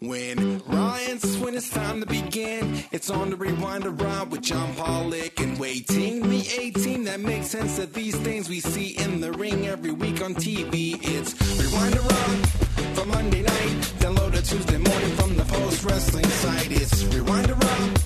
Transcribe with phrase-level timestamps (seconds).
[0.00, 5.40] When Ryan's when it's time to begin, it's on the rewind around with John Pollock
[5.40, 9.32] and Wai Ting the 18 that makes sense of these things we see in the
[9.32, 10.98] ring every week on TV.
[11.00, 12.46] It's rewind around
[12.94, 16.72] for Monday night, download Tuesday morning from the post wrestling site.
[16.72, 17.98] It's rewind around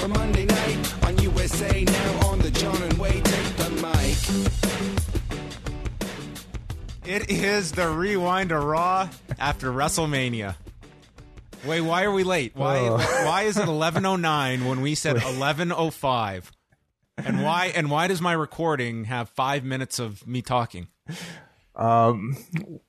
[0.00, 4.18] for Monday night on USA now on the John and Wade take the mic.
[7.06, 10.56] It is the rewind to Raw after WrestleMania.
[11.66, 12.52] Wait, why are we late?
[12.54, 12.96] Why Oh.
[13.26, 16.50] why is it 11:09 when we said 11:05?
[17.18, 20.88] And why and why does my recording have 5 minutes of me talking?
[21.74, 22.36] Um,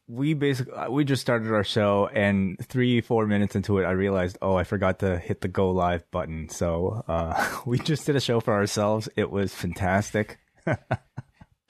[0.08, 4.38] we basically we just started our show, and three four minutes into it, I realized,
[4.42, 6.48] oh, I forgot to hit the go live button.
[6.50, 9.10] So uh, we just did a show for ourselves.
[9.18, 10.38] It was fantastic.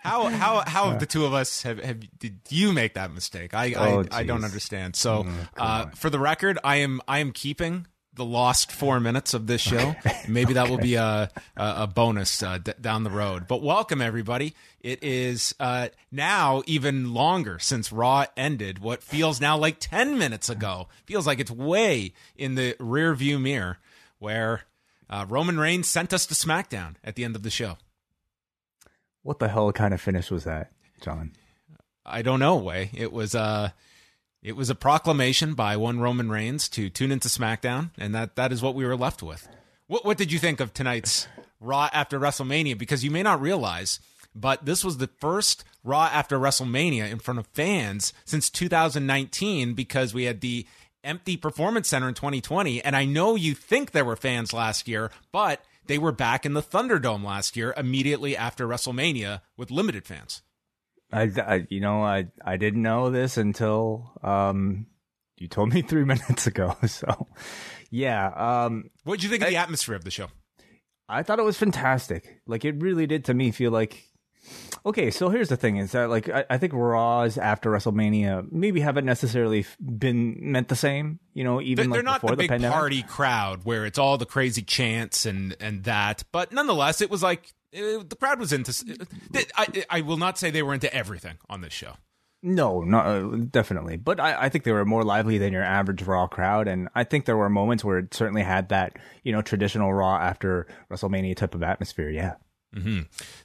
[0.07, 3.53] How how how have the two of us have, have did you make that mistake?
[3.53, 4.95] I Oh, I, I don't understand.
[4.95, 5.27] So
[5.57, 9.61] uh, for the record, I am I am keeping the lost four minutes of this
[9.61, 9.95] show.
[10.27, 13.47] Maybe that will be a a, a bonus uh, d- down the road.
[13.47, 14.55] But welcome everybody.
[14.79, 18.79] It is uh, now even longer since Raw ended.
[18.79, 23.37] What feels now like ten minutes ago feels like it's way in the rear view
[23.39, 23.77] mirror
[24.19, 24.63] where
[25.09, 27.77] uh, Roman Reigns sent us to SmackDown at the end of the show.
[29.27, 30.71] What the hell kind of finish was that,
[31.01, 31.33] John?
[32.05, 32.89] I don't know, Wai.
[32.93, 33.71] It was uh
[34.41, 38.53] it was a proclamation by one Roman Reigns to tune into SmackDown, and that that
[38.53, 39.49] is what we were left with.
[39.87, 41.27] What what did you think of tonight's
[41.59, 42.77] Raw after WrestleMania?
[42.77, 43.99] Because you may not realize,
[44.33, 50.13] but this was the first Raw after WrestleMania in front of fans since 2019 because
[50.13, 50.65] we had the
[51.03, 55.11] empty performance center in 2020 and I know you think there were fans last year,
[55.33, 60.41] but they were back in the Thunderdome last year immediately after WrestleMania with limited fans.
[61.11, 64.87] I, I you know I I didn't know this until um
[65.37, 66.75] you told me three minutes ago.
[66.87, 67.27] So
[67.89, 68.27] yeah,
[68.65, 70.27] um What did you think of the atmosphere of the show?
[71.09, 72.41] I thought it was fantastic.
[72.45, 74.03] Like it really did to me feel like
[74.85, 75.11] okay.
[75.11, 79.05] So here's the thing: is that like I, I think Raws after WrestleMania maybe haven't
[79.05, 81.19] necessarily been meant the same.
[81.33, 82.73] You know, even They're, like they're not before the big pandemic.
[82.73, 87.23] party crowd where it's all the crazy chants and and that, but nonetheless, it was
[87.23, 88.71] like uh, the crowd was into.
[89.35, 91.93] uh, I I will not say they were into everything on this show.
[92.43, 93.97] No, no, uh, definitely.
[93.97, 97.03] But I, I think they were more lively than your average Raw crowd, and I
[97.03, 101.35] think there were moments where it certainly had that you know traditional Raw after WrestleMania
[101.35, 102.09] type of atmosphere.
[102.09, 102.35] Yeah.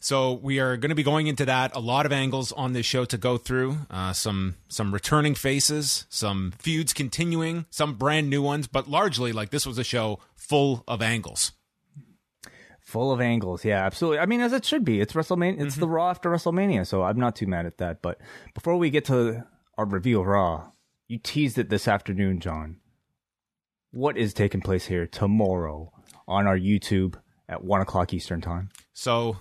[0.01, 1.75] So we are going to be going into that.
[1.75, 3.79] A lot of angles on this show to go through.
[3.91, 9.51] Uh, some some returning faces, some feuds continuing, some brand new ones, but largely like
[9.51, 11.53] this was a show full of angles.
[12.81, 14.19] Full of angles, yeah, absolutely.
[14.19, 15.01] I mean, as it should be.
[15.01, 15.63] It's WrestleMania.
[15.63, 18.03] It's the Raw after WrestleMania, so I'm not too mad at that.
[18.03, 18.21] But
[18.53, 19.47] before we get to
[19.79, 20.73] our review of Raw,
[21.09, 22.81] you teased it this afternoon, John.
[23.93, 25.91] What is taking place here tomorrow
[26.29, 27.15] on our YouTube
[27.49, 28.69] at one o'clock Eastern time?
[28.93, 29.39] So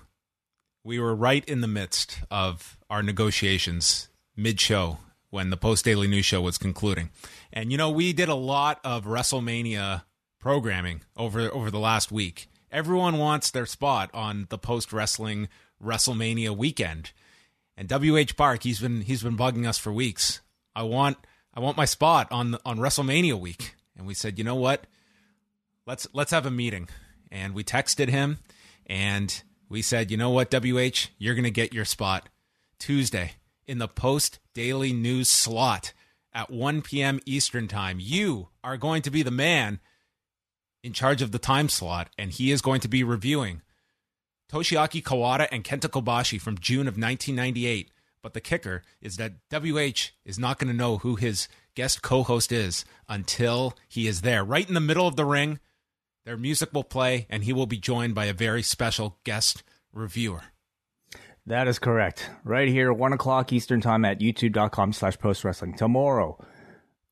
[0.84, 4.98] we were right in the midst of our negotiations mid show
[5.30, 7.10] when the post daily news show was concluding.
[7.52, 10.02] And you know, we did a lot of WrestleMania
[10.38, 12.48] programming over over the last week.
[12.70, 15.48] Everyone wants their spot on the post wrestling
[15.82, 17.12] WrestleMania weekend.
[17.76, 20.40] And WH Park, he's been he's been bugging us for weeks.
[20.74, 21.18] I want
[21.54, 23.74] I want my spot on on WrestleMania week.
[23.96, 24.86] And we said, "You know what?
[25.86, 26.88] let's let's have a meeting
[27.30, 28.38] and we texted him
[28.86, 32.28] and we said you know what wh you're going to get your spot
[32.78, 33.32] tuesday
[33.66, 35.92] in the post daily news slot
[36.32, 37.98] at 1 p.m eastern time.
[38.00, 39.80] You are going to be the man
[40.82, 43.62] in charge of the time slot and he is going to be reviewing
[44.50, 47.90] toshiaki kawada and kenta kobashi from june of 1998
[48.20, 51.46] but the kicker is that wh is not going to know who his
[51.76, 55.60] guest co-host is until he is there right in the middle of the ring
[56.24, 60.42] their music will play, and he will be joined by a very special guest reviewer.
[61.46, 62.30] That is correct.
[62.44, 65.74] Right here, one o'clock Eastern time at youtube.com slash post wrestling.
[65.74, 66.38] Tomorrow,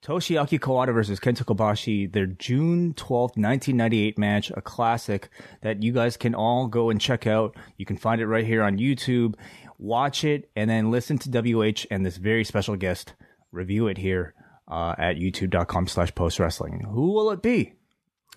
[0.02, 5.28] Toshiaki Kawada versus Kenta Kobashi, their June 12th, 1998 match, a classic
[5.62, 7.56] that you guys can all go and check out.
[7.76, 9.34] You can find it right here on YouTube.
[9.78, 13.14] Watch it and then listen to WH and this very special guest
[13.50, 14.34] review it here
[14.68, 16.84] uh, at youtube.com slash post wrestling.
[16.88, 17.74] Who will it be?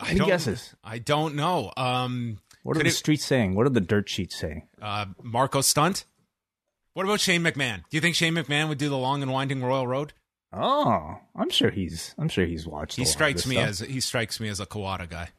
[0.04, 0.76] I Any don't, guesses?
[0.84, 1.72] I don't know.
[1.78, 3.56] Um, What are the it- streets saying?
[3.56, 4.68] What are the dirt sheets saying?
[4.82, 6.06] uh, Marko Stunt.
[6.94, 7.78] What about Shane McMahon?
[7.90, 10.14] Do you think Shane McMahon would do the long and winding Royal Road?
[10.52, 12.14] Oh, I'm sure he's.
[12.20, 12.98] I'm sure he's watched.
[12.98, 13.68] He a lot of strikes me stuff.
[13.70, 15.30] as he strikes me as a Kawada guy.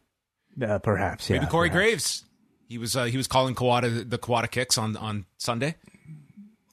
[0.61, 1.31] uh, perhaps.
[1.31, 1.87] Yeah, Maybe Corey perhaps.
[1.90, 2.25] Graves.
[2.69, 5.76] He was uh, he was calling Kawada the Kawada kicks on on Sunday.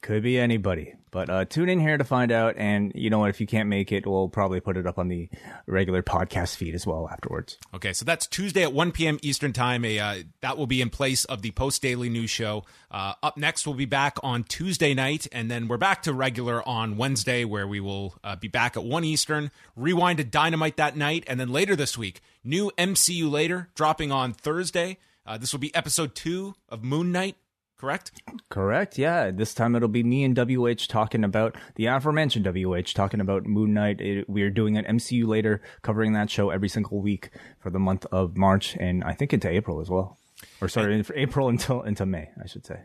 [0.02, 0.96] Could be anybody.
[1.12, 2.56] But uh, tune in here to find out.
[2.58, 3.30] And you know what?
[3.30, 5.30] If you can't make it, we'll probably put it up on the
[5.68, 7.58] regular podcast feed as well afterwards.
[7.74, 9.20] Okay, so that's Tuesday at 1 p.m.
[9.22, 9.84] Eastern Time.
[9.86, 12.64] A uh, that will be in place of the post daily news show.
[12.90, 16.68] Uh, up next, we'll be back on Tuesday night, and then we're back to regular
[16.68, 19.52] on Wednesday, where we will uh, be back at 1 Eastern.
[19.76, 24.34] Rewind to Dynamite that night, and then later this week, new MCU later dropping on
[24.34, 24.98] Thursday.
[25.28, 27.36] Uh, this will be episode two of Moon Knight.
[27.82, 28.12] Correct?
[28.50, 29.00] Correct.
[29.00, 29.32] Yeah.
[29.32, 33.74] This time it'll be me and WH talking about the aforementioned WH talking about Moon
[33.74, 34.00] Knight.
[34.00, 37.80] It, we are doing an MCU later, covering that show every single week for the
[37.80, 40.20] month of March and I think into April as well.
[40.62, 42.82] Or sorry, for April until into May, I should say.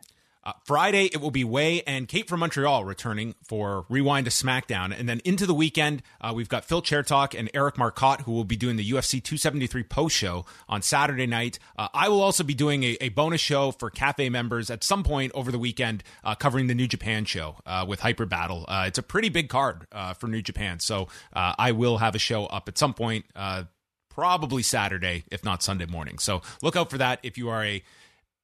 [0.47, 4.97] Uh, Friday, it will be Wai and Kate from Montreal returning for Rewind to SmackDown.
[4.97, 8.45] And then into the weekend, uh, we've got Phil Chertok and Eric Marcotte, who will
[8.45, 11.59] be doing the UFC 273 post show on Saturday night.
[11.77, 15.03] Uh, I will also be doing a, a bonus show for Cafe members at some
[15.03, 18.67] point over the weekend, uh, covering the New Japan show uh, with Hyper Battle.
[18.69, 20.79] Uh, it's a pretty big card for New Japan.
[20.79, 23.25] So I will have a show up at some point,
[24.09, 26.19] probably Saturday, if not Sunday morning.
[26.19, 27.83] So look out for that if you are a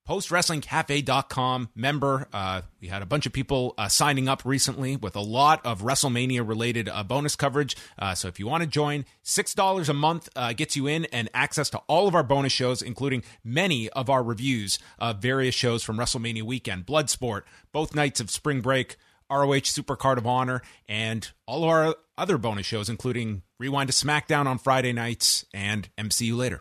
[0.09, 2.29] postwrestlingcafe.com member.
[2.33, 5.83] Uh, we had a bunch of people uh, signing up recently with a lot of
[5.83, 7.77] WrestleMania related uh, bonus coverage.
[7.99, 11.29] Uh, so if you want to join, $6 a month uh, gets you in and
[11.35, 15.83] access to all of our bonus shows, including many of our reviews of various shows
[15.83, 18.97] from WrestleMania weekend, Bloodsport, both nights of spring break.
[19.31, 23.95] ROH Super Card of Honor, and all of our other bonus shows, including Rewind to
[23.95, 26.61] SmackDown on Friday nights and MCU later.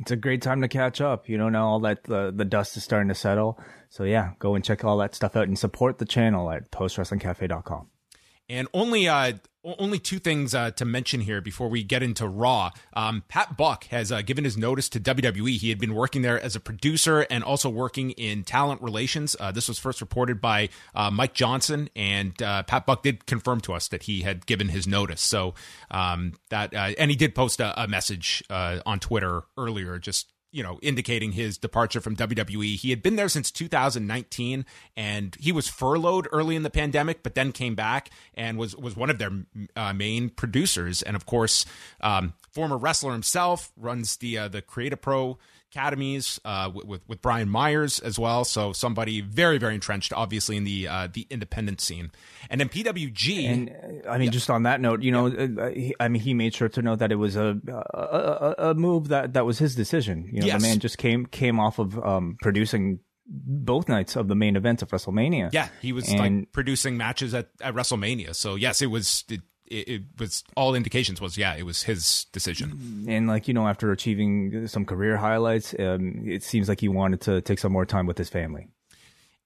[0.00, 1.28] It's a great time to catch up.
[1.28, 3.60] You know, now all that the, the dust is starting to settle.
[3.90, 7.86] So yeah, go and check all that stuff out and support the channel at postwrestlingcafe.com.
[8.48, 9.34] And only uh,
[9.64, 12.70] only two things uh, to mention here before we get into Raw.
[12.94, 15.58] Um, Pat Buck has uh, given his notice to WWE.
[15.58, 19.36] He had been working there as a producer and also working in talent relations.
[19.38, 23.60] Uh, this was first reported by uh, Mike Johnson, and uh, Pat Buck did confirm
[23.62, 25.20] to us that he had given his notice.
[25.20, 25.54] So
[25.90, 30.62] um, that uh, and he did post a, a message on Twitter earlier, just you
[30.62, 32.76] know, indicating his departure from WWE.
[32.76, 34.64] He had been there since 2019,
[34.96, 38.96] and he was furloughed early in the pandemic, but then came back and was was
[38.96, 39.30] one of their
[39.76, 41.02] uh, main producers.
[41.02, 41.64] And of course,
[42.00, 45.38] um, former wrestler himself runs the uh, the Create A Pro
[45.70, 48.44] academies uh, with, with with Brian Myers as well.
[48.44, 52.10] So somebody very very entrenched, obviously in the uh, the independent scene.
[52.48, 53.44] And then PWG.
[53.48, 53.70] And
[54.06, 56.54] uh, I mean, just on that note, you know, uh, he, I mean, he made
[56.54, 59.74] sure to note that it was a a, a, a move that that was his
[59.74, 60.28] decision.
[60.32, 60.60] You know, Yes.
[60.62, 63.00] the man just came came off of um, producing
[63.32, 65.50] both nights of the main event of WrestleMania.
[65.52, 68.34] Yeah, he was And- like producing matches at, at WrestleMania.
[68.34, 69.40] So yes, it was it,
[69.70, 73.06] it, it was all indications was yeah, it was his decision.
[73.08, 77.20] and like you know, after achieving some career highlights, um, it seems like he wanted
[77.22, 78.68] to take some more time with his family.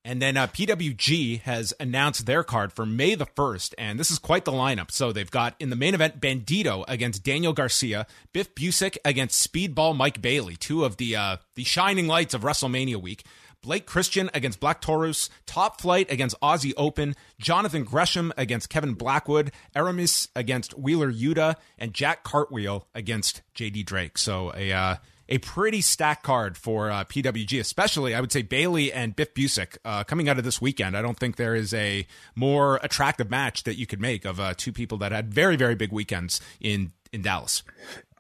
[0.07, 4.19] And then uh, PWG has announced their card for May the 1st, and this is
[4.19, 4.91] quite the lineup.
[4.91, 9.97] So they've got in the main event Bandito against Daniel Garcia, Biff Busick against Speedball
[9.97, 13.25] Mike Bailey, two of the uh, the shining lights of WrestleMania week.
[13.65, 19.53] Blake Christian against Black Taurus, Top Flight against Aussie Open, Jonathan Gresham against Kevin Blackwood,
[19.75, 24.19] Aramis against Wheeler Yuta, and Jack Cartwheel against JD Drake.
[24.19, 24.97] So a uh,
[25.31, 29.79] a pretty stacked card for uh, PWG, especially I would say Bailey and Biff Busick
[29.83, 30.95] uh, coming out of this weekend.
[30.95, 34.53] I don't think there is a more attractive match that you could make of uh,
[34.55, 37.63] two people that had very very big weekends in in Dallas.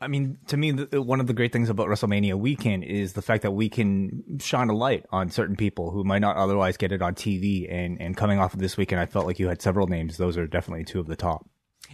[0.05, 3.23] I mean, to me, the, one of the great things about WrestleMania weekend is the
[3.23, 6.93] fact that we can shine a light on certain people who might not otherwise get
[6.93, 7.73] it on TV.
[7.73, 10.19] And, and coming off of this weekend, I felt like you had several names.
[10.19, 11.49] Those are definitely two of the top.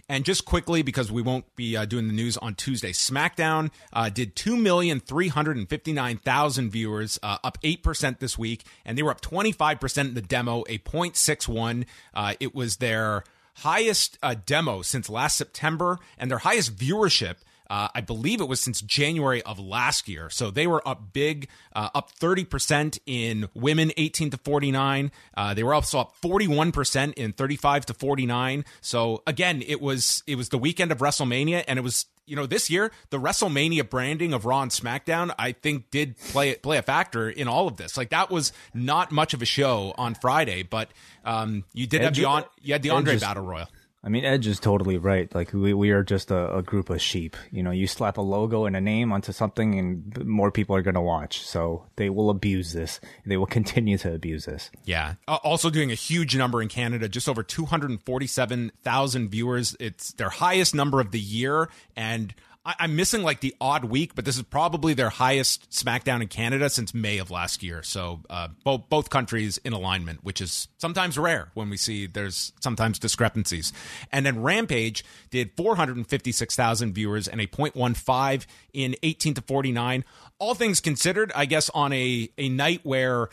[0.09, 4.09] And just quickly, because we won't be uh, doing the news on Tuesday, SmackDown uh,
[4.09, 10.21] did 2,359,000 viewers, uh, up 8% this week, and they were up 25% in the
[10.21, 11.85] demo, a 0.61.
[12.13, 13.23] Uh, it was their
[13.57, 17.35] highest uh, demo since last September, and their highest viewership
[17.71, 20.29] uh, I believe it was since January of last year.
[20.29, 25.09] So they were up big, uh, up 30% in women 18 to 49.
[25.37, 28.65] Uh, they were also up 41% in 35 to 49.
[28.81, 32.45] So again, it was it was the weekend of WrestleMania, and it was you know,
[32.45, 36.81] this year the WrestleMania branding of Raw and SmackDown, I think, did play play a
[36.81, 37.95] factor in all of this.
[37.95, 40.91] Like that was not much of a show on Friday, but
[41.23, 43.67] um, you did have the you had the Andre Battle Royal.
[44.03, 45.33] I mean, Edge is totally right.
[45.33, 47.37] Like we, we are just a, a, group of sheep.
[47.51, 50.81] You know, you slap a logo and a name onto something, and more people are
[50.81, 51.45] going to watch.
[51.45, 52.99] So they will abuse this.
[53.27, 54.71] They will continue to abuse this.
[54.85, 55.15] Yeah.
[55.27, 59.29] Uh, also doing a huge number in Canada, just over two hundred and forty-seven thousand
[59.29, 59.75] viewers.
[59.79, 64.13] It's their highest number of the year, and I, am missing like the odd week,
[64.13, 67.81] but this is probably their highest SmackDown in Canada since May of last year.
[67.81, 72.53] So uh, both both countries in alignment, which is sometimes rare when we see there's
[72.59, 73.73] sometimes discrepancies.
[74.11, 80.05] And then Rampage did 456,000 viewers and a 0.15 in 18 to 49.
[80.37, 83.29] All things considered, I guess on a a night where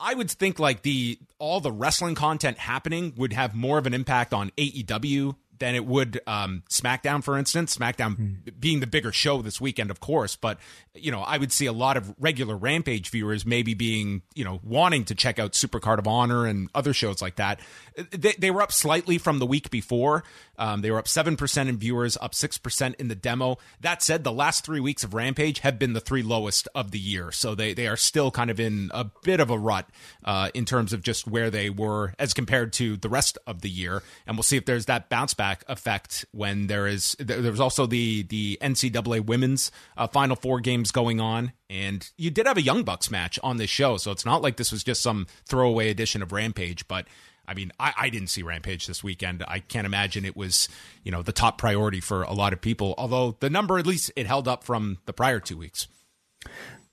[0.00, 3.94] I would think like the all the wrestling content happening would have more of an
[3.94, 7.76] impact on AEW than it would um, SmackDown, for instance.
[7.76, 8.32] SmackDown hmm.
[8.58, 10.58] being the bigger show this weekend, of course, but
[11.02, 14.60] you know, I would see a lot of regular Rampage viewers maybe being, you know,
[14.62, 17.60] wanting to check out Supercard of Honor and other shows like that.
[18.10, 20.24] They, they were up slightly from the week before.
[20.58, 23.58] Um, they were up 7% in viewers, up 6% in the demo.
[23.80, 26.98] That said, the last three weeks of Rampage have been the three lowest of the
[26.98, 27.30] year.
[27.30, 29.88] So they, they are still kind of in a bit of a rut
[30.24, 33.70] uh, in terms of just where they were as compared to the rest of the
[33.70, 34.02] year.
[34.26, 37.86] And we'll see if there's that bounce back effect when there is, there was also
[37.86, 41.52] the, the NCAA women's uh, Final Four games going on.
[41.70, 43.96] And you did have a Young Bucks match on this show.
[43.96, 47.06] So it's not like this was just some throwaway edition of Rampage, but
[47.48, 49.42] I mean, I, I, didn't see Rampage this weekend.
[49.48, 50.68] I can't imagine it was,
[51.02, 52.94] you know, the top priority for a lot of people.
[52.98, 55.88] Although the number, at least, it held up from the prior two weeks.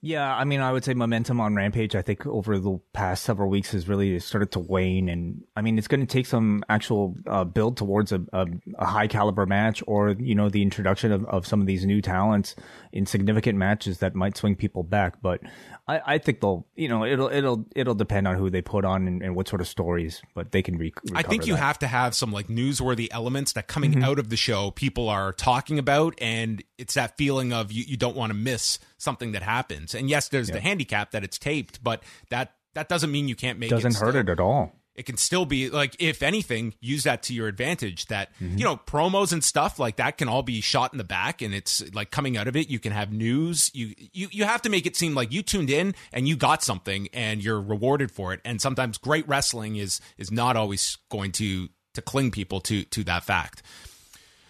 [0.06, 1.96] Yeah, I mean, I would say momentum on Rampage.
[1.96, 5.80] I think over the past several weeks has really started to wane, and I mean,
[5.80, 8.46] it's going to take some actual uh, build towards a, a,
[8.78, 12.04] a, high caliber match, or you know, the introduction of, of some of these new
[12.04, 12.56] talents
[12.94, 15.24] in significant matches that might swing people back.
[15.24, 15.42] But
[15.88, 19.08] I, I think they'll, you know, it'll it'll it'll depend on who they put on
[19.08, 20.78] and, and what sort of stories, but they can.
[20.78, 21.64] Re- I think you that.
[21.64, 24.04] have to have some like newsworthy elements that coming mm-hmm.
[24.04, 27.98] out of the show people are talking about, and it's that feeling of you, you
[27.98, 29.96] don't want to miss something that happens.
[29.96, 30.56] And yes, there's yeah.
[30.56, 33.94] the handicap that it's taped, but that that doesn't mean you can't make doesn't it.
[33.94, 37.34] Doesn't hurt it at all it can still be like if anything use that to
[37.34, 38.58] your advantage that mm-hmm.
[38.58, 41.54] you know promos and stuff like that can all be shot in the back and
[41.54, 44.70] it's like coming out of it you can have news you you you have to
[44.70, 48.34] make it seem like you tuned in and you got something and you're rewarded for
[48.34, 52.84] it and sometimes great wrestling is is not always going to to cling people to
[52.86, 53.62] to that fact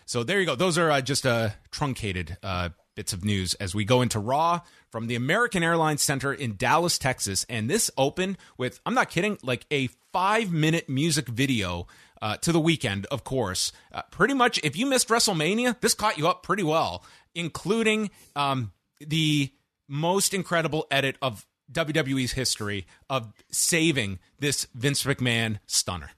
[0.06, 3.76] so there you go those are uh, just uh truncated uh bits of news as
[3.76, 7.46] we go into raw from the American Airlines Center in Dallas, Texas.
[7.50, 11.88] And this opened with, I'm not kidding, like a five minute music video
[12.22, 13.72] uh, to the weekend, of course.
[13.92, 18.72] Uh, pretty much, if you missed WrestleMania, this caught you up pretty well, including um,
[19.00, 19.52] the
[19.88, 26.12] most incredible edit of WWE's history of saving this Vince McMahon stunner.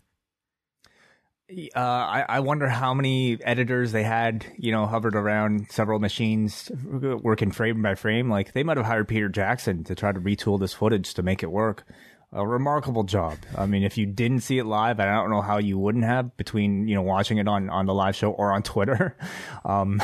[1.50, 6.70] Uh, I, I wonder how many editors they had, you know, hovered around several machines
[6.84, 8.30] working frame by frame.
[8.30, 11.44] Like they might have hired Peter Jackson to try to retool this footage to make
[11.44, 11.86] it work.
[12.34, 13.38] A remarkable job.
[13.58, 16.36] I mean, if you didn't see it live, I don't know how you wouldn't have
[16.36, 19.18] between, you know, watching it on, on the live show or on Twitter.
[19.66, 20.02] Um,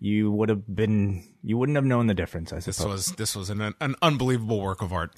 [0.00, 2.76] you would have been, you wouldn't have known the difference, I suppose.
[2.76, 5.12] This was, this was an, an unbelievable work of art.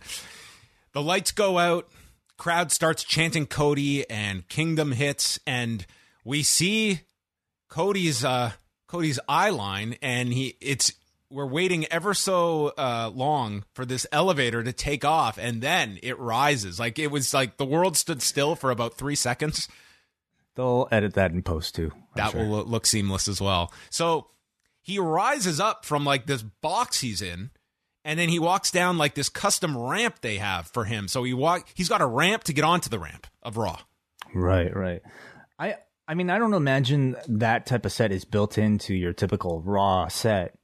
[0.93, 1.89] The lights go out
[2.39, 5.85] crowd starts chanting Cody and Kingdom hits, and
[6.25, 7.01] we see
[7.69, 8.53] Cody's uh,
[8.87, 10.93] Cody's eye line, and he it's
[11.31, 16.19] we're waiting ever so uh, long for this elevator to take off, and then it
[16.19, 16.81] rises.
[16.81, 19.69] Like it was like the world stood still for about three seconds.
[20.55, 21.93] They'll edit that in post too.
[21.93, 22.47] I'm that sure.
[22.47, 23.73] will look seamless as well.
[23.91, 24.29] So
[24.81, 27.51] he rises up from like this box he's in
[28.09, 31.09] and then he walks down like this custom ramp they have for him.
[31.09, 33.79] So he walk he's got a ramp to get onto the ramp of Raw.
[34.35, 35.03] Right, right.
[35.59, 35.77] I
[36.09, 40.09] I mean I don't imagine that type of set is built into your typical Raw
[40.09, 40.59] set.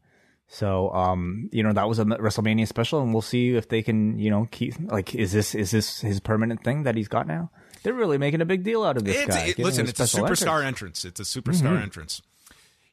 [0.49, 4.19] So um you know that was a WrestleMania special and we'll see if they can,
[4.19, 7.51] you know, keep like is this is this his permanent thing that he's got now?
[7.83, 9.47] They're really making a big deal out of this it's, guy.
[9.49, 11.05] It, listen, it's a superstar entrance.
[11.05, 11.05] entrance.
[11.05, 11.83] It's a superstar mm-hmm.
[11.83, 12.23] entrance.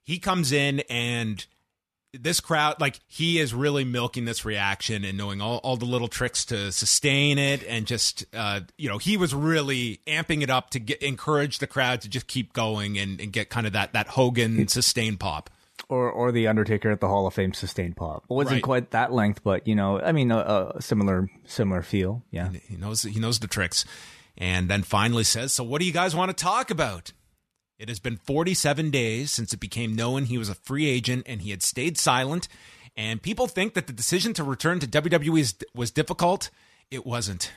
[0.03, 1.45] He comes in and
[2.13, 6.07] this crowd like he is really milking this reaction and knowing all, all the little
[6.09, 10.69] tricks to sustain it and just uh, you know he was really amping it up
[10.71, 13.93] to get encourage the crowd to just keep going and, and get kind of that
[13.93, 15.49] that hogan sustain pop
[15.89, 18.23] or or the Undertaker at the Hall of Fame sustained pop.
[18.29, 18.63] It wasn't Right.
[18.63, 22.23] quite that length, but you know, I mean, a, a similar similar feel.
[22.31, 22.49] Yeah.
[22.69, 23.85] He knows he knows the tricks.
[24.37, 27.11] And then finally says, "So what do you guys want to talk about?"
[27.81, 31.41] It has been 47 days since it became known he was a free agent and
[31.41, 32.47] he had stayed silent.
[32.95, 36.51] And people think that the decision to return to WWE was difficult.
[36.91, 37.51] It wasn't.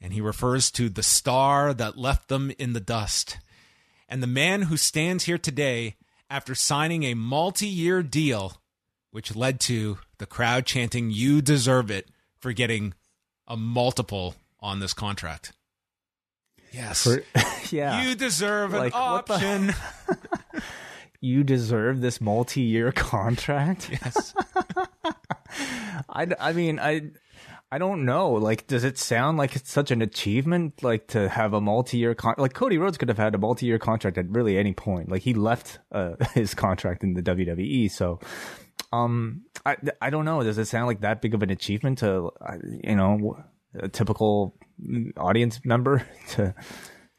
[0.00, 3.38] And he refers to the star that left them in the dust.
[4.08, 5.96] And the man who stands here today
[6.30, 8.52] after signing a multi year deal,
[9.10, 12.94] which led to the crowd chanting, You deserve it, for getting
[13.48, 15.50] a multiple on this contract.
[16.72, 17.04] Yes.
[17.04, 17.22] For,
[17.74, 18.02] yeah.
[18.02, 19.74] You deserve an Like, the- option.
[21.20, 23.88] you deserve this multi-year contract.
[23.90, 24.34] yes.
[26.08, 27.10] I, I mean, I,
[27.72, 28.32] I don't know.
[28.32, 32.34] Like, does it sound like it's such an achievement, like to have a multi-year con?
[32.38, 35.08] Like Cody Rhodes could have had a multi-year contract at really any point.
[35.10, 38.18] Like he left uh, his contract in the WWE, so.
[38.92, 40.42] Um, I I don't know.
[40.42, 43.40] Does it sound like that big of an achievement to, uh, you know,
[43.74, 44.56] a typical
[45.16, 46.54] audience member to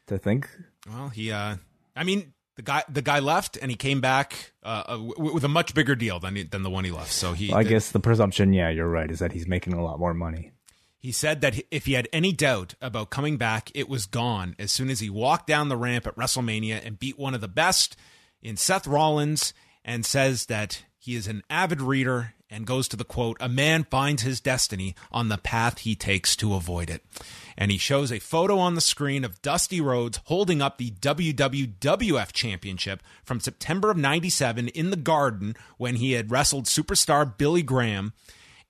[0.08, 0.48] to think?
[0.88, 1.32] Well, he.
[1.32, 1.56] uh
[1.94, 5.44] I mean, the guy the guy left and he came back uh, uh, w- with
[5.44, 7.12] a much bigger deal than he, than the one he left.
[7.12, 7.52] So he.
[7.52, 10.52] I guess the presumption, yeah, you're right, is that he's making a lot more money.
[10.98, 14.70] He said that if he had any doubt about coming back, it was gone as
[14.70, 17.96] soon as he walked down the ramp at WrestleMania and beat one of the best
[18.40, 19.52] in Seth Rollins
[19.84, 23.82] and says that he is an avid reader and goes to the quote, a man
[23.82, 27.02] finds his destiny on the path he takes to avoid it.
[27.58, 32.32] And he shows a photo on the screen of Dusty Rhodes holding up the WWWF
[32.32, 38.12] Championship from September of 97 in the Garden when he had wrestled superstar Billy Graham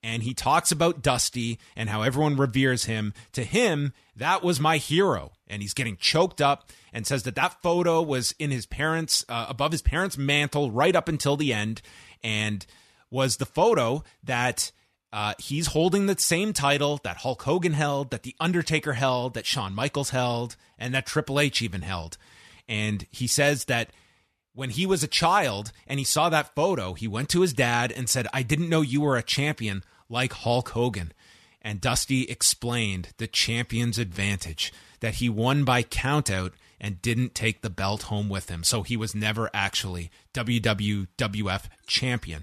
[0.03, 3.15] and he talks about Dusty and how everyone reveres him.
[3.33, 7.63] To him, that was my hero, and he's getting choked up and says that that
[7.63, 11.83] photo was in his parents' uh, above his parents' mantle right up until the end,
[12.23, 12.65] and
[13.11, 14.73] was the photo that.
[15.15, 19.45] Uh, he's holding the same title that Hulk Hogan held, that The Undertaker held, that
[19.45, 22.17] Shawn Michaels held, and that Triple H even held.
[22.67, 23.91] And he says that
[24.55, 27.93] when he was a child and he saw that photo, he went to his dad
[27.93, 31.13] and said, I didn't know you were a champion like Hulk Hogan.
[31.61, 37.71] And Dusty explained the champion's advantage that he won by countout and didn't take the
[37.71, 38.65] belt home with him.
[38.65, 42.43] So he was never actually WWWF champion.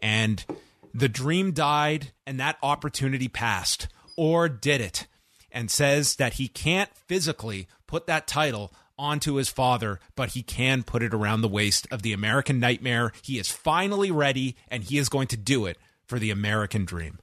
[0.00, 0.44] And
[0.92, 3.86] the dream died and that opportunity passed.
[4.16, 5.06] Or did it?
[5.52, 10.82] And says that he can't physically put that title onto his father, but he can
[10.82, 13.12] put it around the waist of the American Nightmare.
[13.22, 17.18] He is finally ready and he is going to do it for the American dream.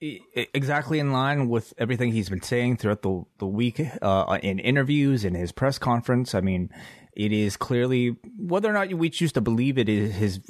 [0.00, 5.24] Exactly in line with everything he's been saying throughout the the week uh, in interviews
[5.24, 6.34] in his press conference.
[6.34, 6.70] I mean,
[7.14, 10.40] it is clearly whether or not we choose to believe it is his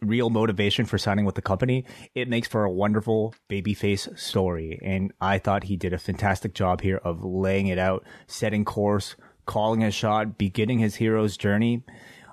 [0.00, 1.84] real motivation for signing with the company.
[2.14, 6.80] It makes for a wonderful babyface story, and I thought he did a fantastic job
[6.80, 11.82] here of laying it out, setting course, calling a shot, beginning his hero's journey.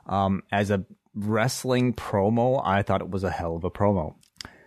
[0.06, 4.13] Um, as a wrestling promo, I thought it was a hell of a promo.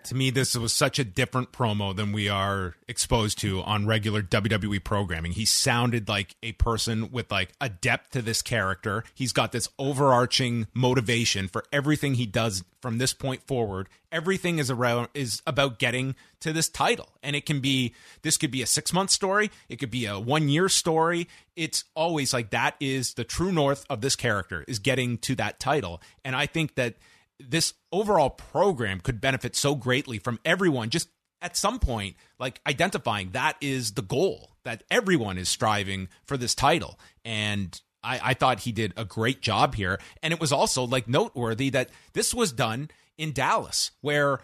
[0.04, 4.22] To me, this was such a different promo than we are exposed to on regular
[4.22, 5.32] WWE programming.
[5.32, 9.02] He sounded like a person with like a depth to this character.
[9.14, 13.88] He's got this overarching motivation for everything he does from this point forward.
[14.12, 17.08] Everything is around is about getting to this title.
[17.22, 20.68] And it can be this could be a 6-month story, it could be a 1-year
[20.68, 21.28] story.
[21.56, 25.58] It's always like that is the true north of this character is getting to that
[25.58, 26.02] title.
[26.26, 26.96] And I think that
[27.40, 31.08] this overall program could benefit so greatly from everyone just
[31.42, 36.54] at some point like identifying that is the goal that everyone is striving for this
[36.54, 36.98] title.
[37.24, 40.00] And I, I thought he did a great job here.
[40.22, 44.40] And it was also like noteworthy that this was done in dallas where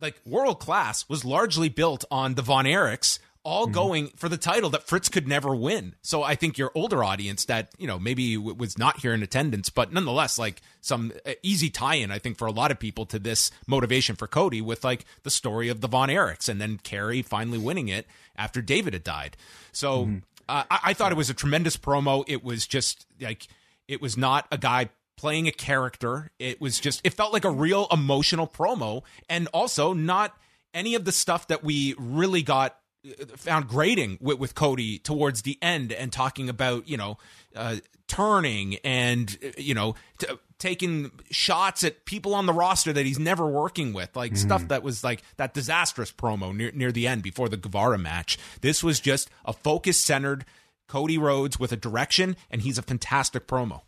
[0.00, 4.68] like world class was largely built on the von erichs all going for the title
[4.70, 5.94] that Fritz could never win.
[6.02, 9.22] So I think your older audience that, you know, maybe w- was not here in
[9.22, 12.78] attendance, but nonetheless, like some uh, easy tie in, I think, for a lot of
[12.78, 16.60] people to this motivation for Cody with like the story of the Von Erichs and
[16.60, 19.38] then Kerry finally winning it after David had died.
[19.72, 20.02] So
[20.48, 22.24] uh, I-, I thought it was a tremendous promo.
[22.28, 23.48] It was just like,
[23.88, 26.30] it was not a guy playing a character.
[26.38, 30.36] It was just, it felt like a real emotional promo and also not
[30.72, 32.76] any of the stuff that we really got
[33.36, 37.18] found grating with, with Cody towards the end and talking about you know
[37.56, 40.26] uh, turning and you know t-
[40.58, 44.82] taking shots at people on the roster that he's never working with like stuff that
[44.82, 48.38] was like that disastrous promo near near the end before the Guevara match.
[48.60, 50.44] This was just a focus centered
[50.86, 53.82] Cody Rhodes with a direction and he's a fantastic promo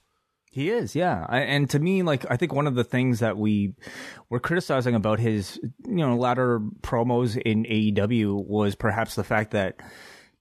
[0.52, 1.24] He is, yeah.
[1.30, 3.72] I, and to me, like I think one of the things that we
[4.28, 9.76] were criticizing about his, you know, latter promos in AEW was perhaps the fact that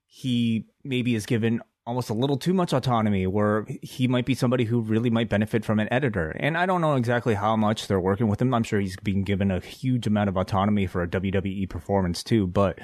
[0.06, 4.66] he maybe is given almost a little too much autonomy where he might be somebody
[4.66, 6.32] who really might benefit from an editor.
[6.32, 8.54] And I don't know exactly how much they're working with him.
[8.54, 12.48] I'm sure he's being given a huge amount of autonomy for a WWE performance too,
[12.48, 12.80] but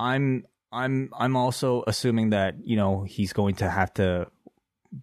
[0.00, 4.26] I'm I'm I'm also assuming that, you know, he's going to have to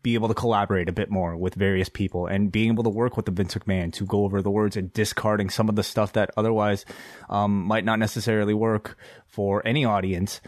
[0.03, 3.17] be able to collaborate a bit more with various people and being able to work
[3.17, 6.13] with the Vince McMahon to go over the words and discarding some of the stuff
[6.13, 6.85] that otherwise
[7.29, 10.39] um, might not necessarily work for any audience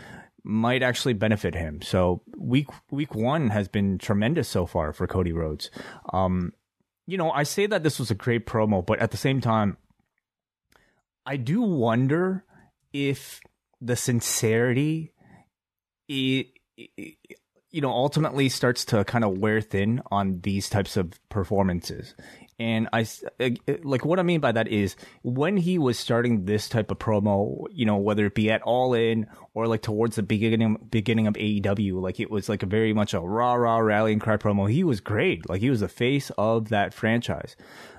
[0.43, 1.81] might actually benefit him.
[1.81, 5.71] So week week one has been tremendous so far for Cody Rhodes.
[6.11, 6.53] Um,
[7.07, 9.77] you know, I say that this was a great promo, but at the same time,
[11.25, 12.43] I do wonder
[12.91, 13.39] if
[13.81, 15.13] the sincerity,
[16.07, 16.47] it,
[17.73, 22.13] you know, ultimately starts to kind of wear thin on these types of performances.
[22.59, 23.07] And I
[23.39, 23.49] uh,
[23.81, 27.65] like what I mean by that is when he was starting this type of promo,
[27.71, 31.33] you know, whether it be at All In or like towards the beginning beginning of
[31.33, 34.69] AEW, like it was like a very much a rah rah rallying cry promo.
[34.69, 37.55] He was great, like he was the face of that franchise.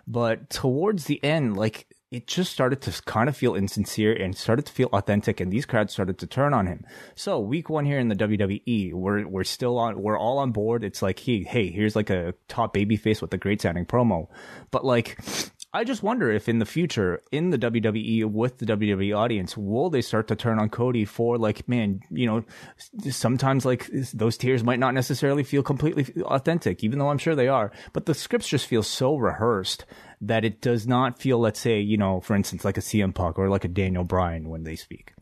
[0.07, 4.65] But towards the end, like it just started to kind of feel insincere and started
[4.67, 6.87] to feel authentic and these crowds started to turn on him.
[7.17, 10.85] So week one here in the WWE, we're we're still on we're all on board.
[10.85, 14.29] It's like hey, hey, here's like a top baby face with a great sounding promo.
[14.71, 15.19] But like
[15.73, 19.91] I just wonder if in the future, in the WWE with the WWE audience, will
[19.91, 22.45] they start to turn on Cody for like, man, you know,
[23.11, 27.49] sometimes like those tears might not necessarily feel completely authentic, even though I'm sure they
[27.49, 29.85] are, but the scripts just feel so rehearsed
[30.21, 33.39] that it does not feel, let's say, you know, for instance, like a CM Punk
[33.39, 35.13] or like a Daniel Bryan when they speak.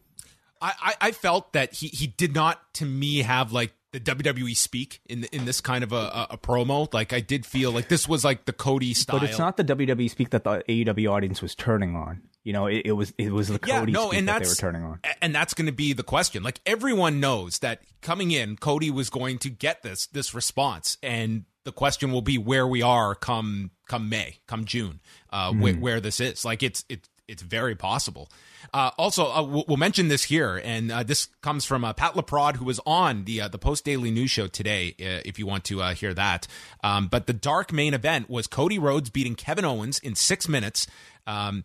[0.62, 5.00] I, I felt that he, he did not to me have like the WWE speak
[5.06, 6.92] in in this kind of a, a, promo.
[6.94, 9.18] Like I did feel like this was like the Cody style.
[9.18, 12.22] But it's not the WWE speak that the AEW audience was turning on.
[12.42, 14.48] You know, it, it was it was the yeah, Cody no, speak and that they
[14.48, 15.00] were turning on.
[15.20, 16.42] And that's going to be the question.
[16.42, 21.44] Like everyone knows that coming in, Cody was going to get this this response, and
[21.64, 25.78] the question will be where we are come come May, come June, uh, mm.
[25.78, 26.44] wh- where this is.
[26.44, 28.28] Like it's it's it's very possible.
[28.74, 32.14] Uh, also, uh, we'll, we'll, mention this here, and uh, this comes from uh, Pat
[32.14, 34.94] Laprade, who was on the uh, the Post Daily News Show today.
[35.00, 36.46] Uh, if you want to hear that,
[36.82, 40.86] um, but the dark main event was Cody Rhodes beating Kevin Owens in six minutes.
[41.26, 41.64] Um,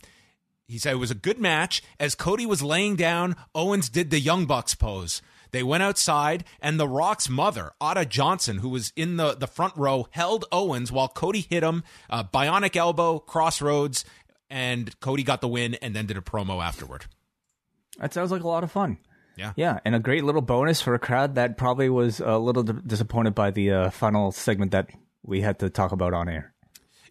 [0.67, 1.81] he said it was a good match.
[1.99, 5.21] As Cody was laying down, Owens did the Young Bucks pose.
[5.51, 9.75] They went outside, and The Rock's mother, Ata Johnson, who was in the, the front
[9.75, 14.05] row, held Owens while Cody hit him, uh, bionic elbow, crossroads,
[14.49, 17.05] and Cody got the win and then did a promo afterward.
[17.99, 18.97] That sounds like a lot of fun.
[19.35, 19.53] Yeah.
[19.55, 19.79] Yeah.
[19.85, 23.35] And a great little bonus for a crowd that probably was a little d- disappointed
[23.35, 24.89] by the uh, final segment that
[25.23, 26.53] we had to talk about on air.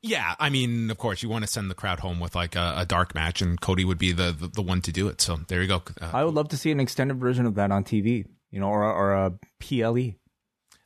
[0.02, 2.74] Yeah, I mean, of course, you want to send the crowd home with like a,
[2.78, 5.20] a dark match, and Cody would be the, the, the one to do it.
[5.20, 5.82] So there you go.
[6.00, 8.68] Uh, I would love to see an extended version of that on TV, you know,
[8.68, 10.14] or or a PLE.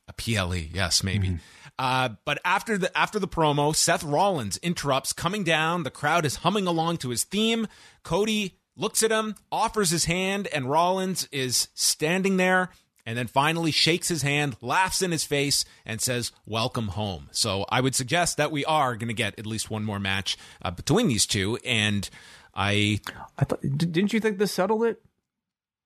[0.09, 1.29] A PLE, yes, maybe.
[1.29, 1.37] Mm-hmm.
[1.79, 5.83] Uh, but after the after the promo, Seth Rollins interrupts, coming down.
[5.83, 7.69] The crowd is humming along to his theme.
[8.03, 12.71] Cody looks at him, offers his hand, and Rollins is standing there
[13.07, 17.29] and then finally shakes his hand, laughs in his face, and says, Welcome home.
[17.33, 20.37] So I would suggest that we are going to get at least one more match
[20.63, 21.59] uh, between these two.
[21.65, 22.09] And
[22.55, 23.01] I.
[23.39, 25.03] I thought, didn't you think this settled it?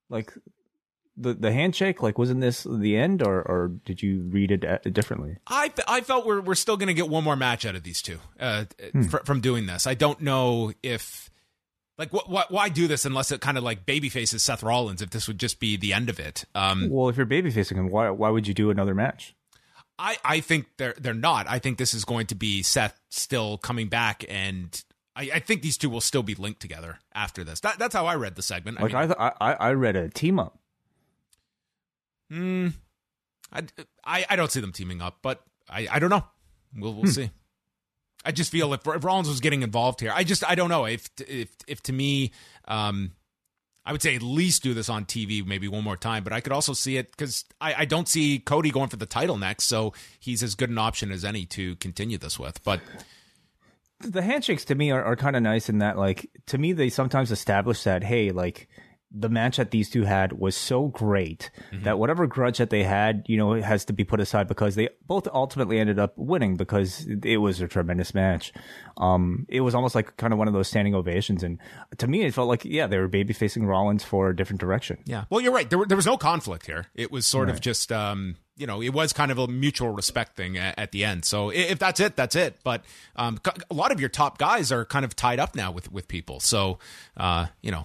[0.08, 0.32] Like
[1.16, 4.78] the the handshake like wasn't this the end or or did you read it uh,
[4.90, 7.84] differently i i felt we're we're still going to get one more match out of
[7.84, 9.02] these two uh, hmm.
[9.02, 11.30] fr- from doing this i don't know if
[11.98, 15.02] like, wh- wh- why do this unless it kind of like babyfaces Seth Rollins?
[15.02, 16.44] If this would just be the end of it.
[16.54, 19.34] Um, well, if you're babyfacing him, why why would you do another match?
[19.98, 21.46] I, I think they're they're not.
[21.48, 24.82] I think this is going to be Seth still coming back, and
[25.14, 27.60] I, I think these two will still be linked together after this.
[27.60, 28.80] That, that's how I read the segment.
[28.80, 30.58] Like I mean, I, th- I, I read a team up.
[32.30, 32.68] Hmm.
[33.52, 33.62] I,
[34.04, 36.24] I, I don't see them teaming up, but I, I don't know.
[36.76, 37.10] We'll we'll hmm.
[37.10, 37.30] see.
[38.24, 40.86] I just feel if, if Rollins was getting involved here, I just I don't know
[40.86, 42.32] if if if to me,
[42.66, 43.12] um,
[43.84, 46.24] I would say at least do this on TV maybe one more time.
[46.24, 49.06] But I could also see it because I, I don't see Cody going for the
[49.06, 52.62] title next, so he's as good an option as any to continue this with.
[52.64, 52.80] But
[54.00, 56.88] the handshakes to me are, are kind of nice in that like to me they
[56.88, 58.68] sometimes establish that hey like
[59.16, 61.84] the match that these two had was so great Mm-hmm.
[61.84, 64.88] that whatever grudge that they had, you know, has to be put aside because they
[65.06, 68.52] both ultimately ended up winning because it was a tremendous match.
[68.96, 71.58] Um, it was almost like kind of one of those standing ovations, and
[71.98, 74.98] to me, it felt like yeah, they were baby facing Rollins for a different direction.
[75.04, 75.24] Yeah.
[75.30, 75.68] Well, you're right.
[75.68, 76.86] There, were- there was no conflict here.
[76.94, 80.36] It was sort of just, um, you know, it was kind of a mutual respect
[80.36, 81.24] thing at, at the end.
[81.24, 82.56] So if that's it, that's it.
[82.62, 82.84] But
[83.16, 86.06] um, a lot of your top guys are kind of tied up now with, with
[86.08, 86.38] people.
[86.40, 86.78] So,
[87.16, 87.84] uh, you know,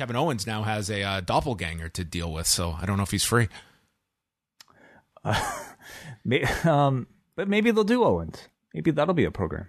[0.00, 2.46] Kevin Owens now has a uh, doppelganger to deal with.
[2.46, 3.48] So I don't know if he's free.
[6.24, 8.48] May- um, but maybe they'll do Owens.
[8.72, 9.66] Maybe that'll be a program.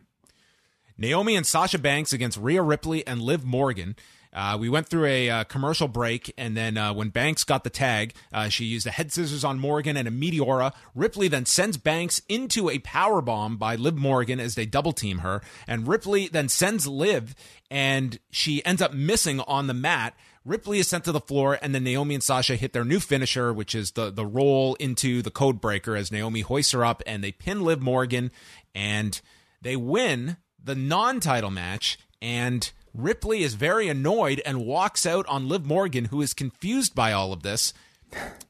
[0.97, 3.97] Naomi and Sasha Banks against Rhea Ripley and Liv Morgan.
[4.33, 7.69] Uh, we went through a uh, commercial break, and then uh, when Banks got the
[7.69, 10.73] tag, uh, she used a head scissors on Morgan and a Meteora.
[10.95, 15.19] Ripley then sends Banks into a power bomb by Liv Morgan as they double team
[15.19, 17.35] her, and Ripley then sends Liv,
[17.69, 20.13] and she ends up missing on the mat.
[20.43, 23.53] Ripley is sent to the floor, and then Naomi and Sasha hit their new finisher,
[23.53, 27.23] which is the the roll into the code breaker as Naomi hoists her up, and
[27.23, 28.31] they pin Liv Morgan,
[28.73, 29.21] and
[29.61, 31.99] they win the non-title match.
[32.23, 37.13] And Ripley is very annoyed and walks out on Liv Morgan, who is confused by
[37.13, 37.73] all of this.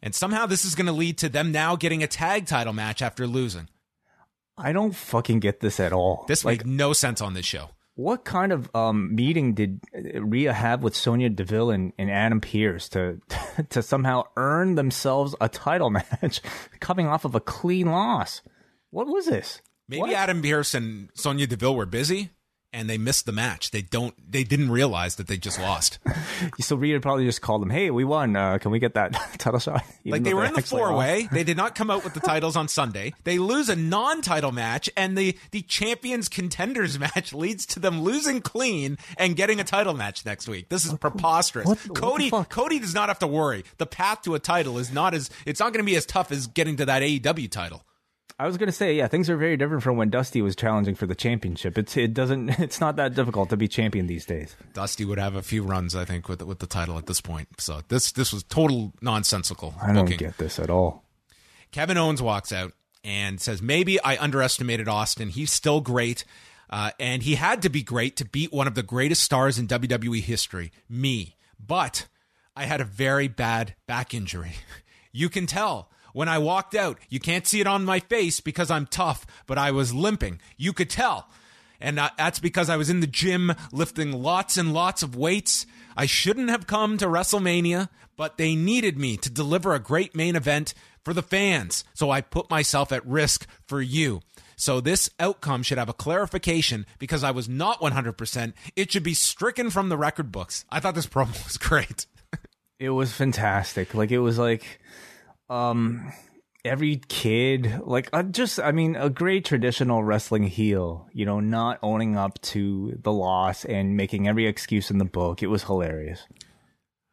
[0.02, 3.02] And somehow this is going to lead to them now getting a tag title match
[3.02, 3.70] after losing.
[4.58, 6.26] I don't fucking get this at all.
[6.28, 7.70] This like, makes no sense on this show.
[7.96, 12.90] what kind of um, meeting did Rhea have with Sonya Deville and, and Adam Pearce
[12.90, 13.22] to
[13.70, 16.42] to somehow earn themselves a title match,
[16.80, 18.42] coming off of a clean loss?
[18.90, 19.62] What was this?
[19.88, 20.14] Maybe What?
[20.14, 22.32] Adam Pearce and Sonya Deville were busy
[22.74, 23.72] and they missed the match.
[23.72, 24.14] They don't.
[24.32, 26.00] They didn't realize that they just lost.
[26.60, 28.36] So Rhea probably just called them, "Hey, we won.
[28.36, 31.28] Uh, can we get that title shot?" Even Like they were in the four way.
[31.32, 33.14] They did not come out with the titles on Sunday.
[33.24, 38.02] They lose a non title match, and the, the champions contenders match leads to them
[38.02, 40.70] losing clean and getting a title match next week.
[40.70, 41.68] This is preposterous.
[41.68, 42.32] what- what Cody?
[42.50, 43.64] Cody does not have to worry.
[43.78, 46.32] The path to a title is not as it's not going to be as tough
[46.32, 47.84] as getting to that AEW title.
[48.42, 51.06] I was gonna say, yeah, things are very different from when Dusty was challenging for
[51.06, 51.78] the championship.
[51.78, 54.56] It's it doesn't it's not that difficult to be champion these days.
[54.74, 57.22] Dusty would have a few runs, I think, with the, with the title at this
[57.22, 57.50] point.
[57.60, 60.18] So this this was total nonsensical I don't booking.
[60.18, 61.04] get this at all.
[61.72, 62.74] Kevin Owens walks out
[63.04, 65.30] and says, Maybe I underestimated Austin.
[65.30, 66.26] He's still great.
[66.68, 69.68] Uh, and he had to be great to beat one of the greatest stars in
[69.68, 71.36] WWE history, me.
[71.60, 72.08] But
[72.56, 74.54] I had a very bad back injury.
[75.14, 75.90] You can tell.
[76.14, 79.58] When I walked out, you can't see it on my face because I'm tough, but
[79.58, 80.40] I was limping.
[80.58, 81.30] You could tell.
[81.80, 85.66] And uh, that's because I was in the gym lifting lots and lots of weights.
[85.98, 90.36] I shouldn't have come to WrestleMania, but they needed me to deliver a great main
[90.36, 91.84] event for the fans.
[91.94, 94.22] So I put myself at risk for you.
[94.56, 98.54] So this outcome should have a clarification because I was not 100%.
[98.76, 100.66] It should be stricken from the record books.
[100.70, 102.06] I thought this promo was great.
[102.80, 103.96] It was fantastic.
[103.96, 104.80] Like it was like
[105.52, 106.12] um
[106.64, 111.80] every kid like uh, just I mean a great traditional wrestling heel, you know, not
[111.84, 115.44] owning up to the loss and making every excuse in the book.
[115.44, 116.26] It was hilarious.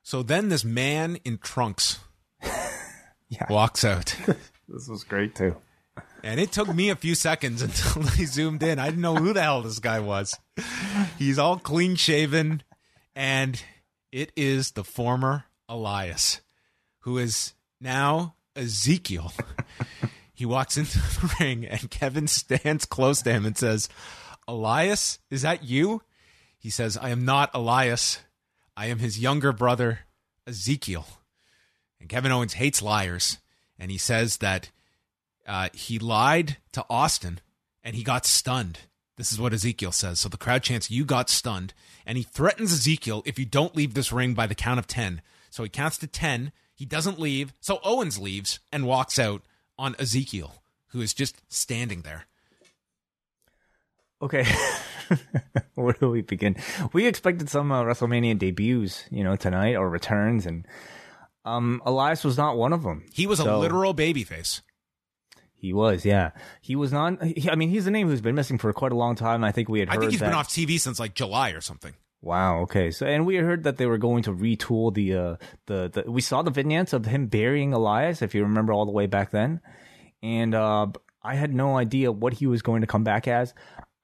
[0.02, 1.98] So then this man in trunks
[3.28, 3.46] Yeah.
[3.50, 4.14] walks out.
[4.70, 5.56] This was great too.
[6.22, 8.78] And it took me a few seconds until they zoomed in.
[8.78, 10.36] I didn't know who the hell this guy was.
[11.18, 12.62] He's all clean shaven,
[13.16, 13.62] and
[14.12, 16.42] it is the former Elias,
[17.00, 19.32] who is now Ezekiel.
[20.34, 23.88] he walks into the ring, and Kevin stands close to him and says,
[24.46, 26.02] Elias, is that you?
[26.58, 28.20] He says, I am not Elias.
[28.76, 30.00] I am his younger brother,
[30.46, 31.06] Ezekiel.
[32.00, 33.38] And Kevin Owens hates liars,
[33.78, 34.70] and he says that
[35.48, 37.40] uh, he lied to Austin
[37.82, 38.80] and he got stunned.
[39.16, 40.20] This is what Ezekiel says.
[40.20, 41.72] So the crowd chants, You got stunned.
[42.06, 45.22] And he threatens Ezekiel if you don't leave this ring by the count of 10.
[45.50, 46.52] So he counts to 10.
[46.78, 47.52] He doesn't leave.
[47.60, 49.42] So Owens leaves and walks out
[49.76, 52.26] on Ezekiel, who is just standing there.
[54.22, 54.46] Okay.
[55.74, 56.54] Where do we begin?
[56.92, 60.66] We expected some uh, WrestleMania debuts, you know, tonight or returns, and
[61.44, 63.04] um, Elias was not one of them.
[63.12, 64.60] He was a So- literal babyface.
[65.60, 66.30] He was, yeah.
[66.60, 67.20] He was not.
[67.24, 69.42] He, I mean, he's a name who's been missing for quite a long time.
[69.42, 70.26] I think we had I think he's that.
[70.26, 71.94] been off TV since like July or something.
[72.20, 72.60] Wow.
[72.62, 72.90] Okay.
[72.90, 76.20] So, and we heard that they were going to retool the uh the, the we
[76.20, 79.60] saw the vignettes of him burying Elias, if you remember all the way back then,
[80.22, 80.86] and uh
[81.22, 83.54] I had no idea what he was going to come back as.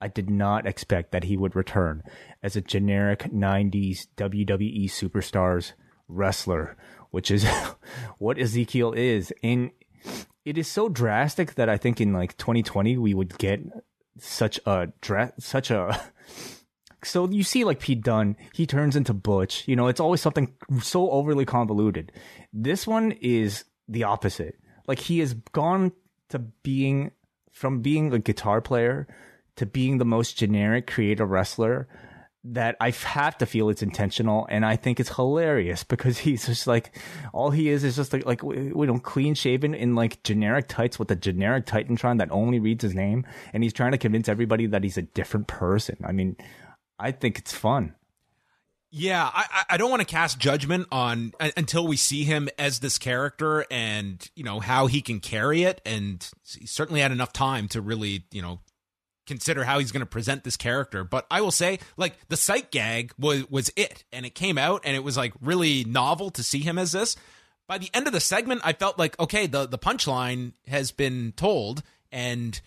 [0.00, 2.02] I did not expect that he would return
[2.42, 5.72] as a generic '90s WWE superstars
[6.08, 6.76] wrestler,
[7.10, 7.44] which is
[8.18, 9.32] what Ezekiel is.
[9.42, 9.70] And
[10.44, 13.60] it is so drastic that I think in like 2020 we would get
[14.18, 16.00] such a dra- such a
[17.04, 19.66] so you see like Pete Dunne, he turns into Butch.
[19.66, 22.12] You know, it's always something so overly convoluted.
[22.52, 24.58] This one is the opposite.
[24.86, 25.92] Like he has gone
[26.30, 27.12] to being
[27.52, 29.06] from being a guitar player
[29.56, 31.88] to being the most generic creative wrestler
[32.46, 36.66] that I have to feel it's intentional, and I think it's hilarious because he's just
[36.66, 36.96] like
[37.32, 40.98] all he is is just like like we don't clean shaven in like generic tights
[40.98, 44.66] with a generic Titantron that only reads his name, and he's trying to convince everybody
[44.66, 45.96] that he's a different person.
[46.04, 46.36] I mean,
[46.98, 47.94] I think it's fun.
[48.96, 52.78] Yeah, I, I don't want to cast judgment on uh, until we see him as
[52.78, 56.24] this character and you know how he can carry it, and
[56.56, 58.60] he certainly had enough time to really you know
[59.26, 61.02] consider how he's going to present this character.
[61.02, 64.82] But I will say, like the sight gag was was it, and it came out,
[64.84, 67.16] and it was like really novel to see him as this.
[67.66, 71.32] By the end of the segment, I felt like okay, the the punchline has been
[71.36, 72.60] told, and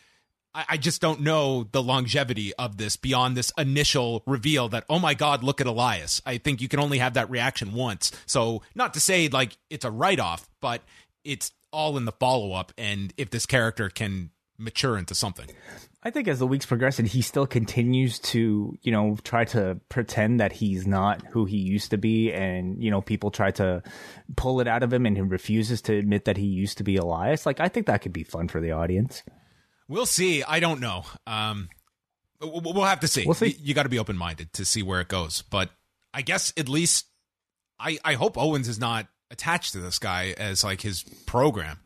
[0.58, 5.00] I, I just don't know the longevity of this beyond this initial reveal that oh
[5.00, 6.22] my god, look at Elias.
[6.26, 8.12] I think you can only have that reaction once.
[8.26, 10.82] So not to say like it's a write off, but
[11.24, 15.48] it's all in the follow up, and if this character can mature into something.
[16.02, 19.80] I think as the weeks progress and he still continues to, you know, try to
[19.90, 23.84] pretend that he's not who he used to be and, you know, people try to
[24.36, 26.96] pull it out of him and he refuses to admit that he used to be
[26.96, 27.46] Elias.
[27.46, 29.22] Like I think that could be fun for the audience.
[29.88, 30.44] We'll see.
[30.44, 31.06] I don't know.
[31.26, 31.70] Um
[32.42, 33.26] we'll have to see.
[33.26, 33.48] We'll see.
[33.48, 35.72] You, you got to be open-minded to see where it goes, but
[36.14, 37.08] I guess at least
[37.80, 41.80] I I hope Owens is not attached to this guy as like his program.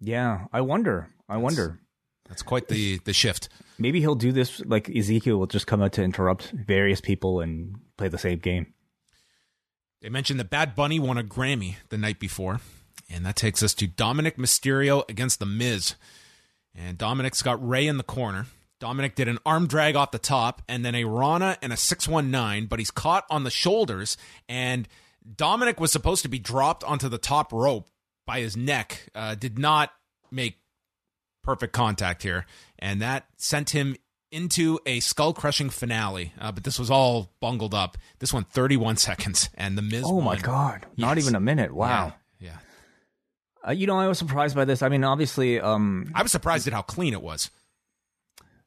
[0.00, 1.08] Yeah, I wonder.
[1.28, 1.80] I That's, wonder.
[2.28, 3.48] That's quite the the shift.
[3.78, 7.76] Maybe he'll do this like Ezekiel will just come out to interrupt various people and
[7.96, 8.72] play the same game.
[10.00, 12.60] They mentioned that Bad Bunny won a Grammy the night before,
[13.08, 15.94] and that takes us to Dominic Mysterio against The Miz.
[16.74, 18.46] And Dominic's got Rey in the corner.
[18.80, 22.66] Dominic did an arm drag off the top and then a Rana and a 619,
[22.66, 24.16] but he's caught on the shoulders.
[24.48, 24.88] And
[25.36, 27.88] Dominic was supposed to be dropped onto the top rope
[28.26, 29.08] by his neck.
[29.14, 29.92] Uh, did not
[30.30, 30.58] make
[31.44, 32.46] perfect contact here,
[32.78, 33.96] and that sent him
[34.32, 36.32] into a skull crushing finale.
[36.40, 37.98] Uh, but this was all bungled up.
[38.18, 40.04] This one 31 seconds, and the Miz.
[40.06, 40.24] Oh won.
[40.24, 40.86] my god!
[40.96, 41.72] Not even a minute.
[41.72, 42.06] Wow.
[42.06, 42.12] Yeah.
[43.66, 44.82] Uh, you know, I was surprised by this.
[44.82, 47.50] I mean, obviously, um, I was surprised at how clean it was.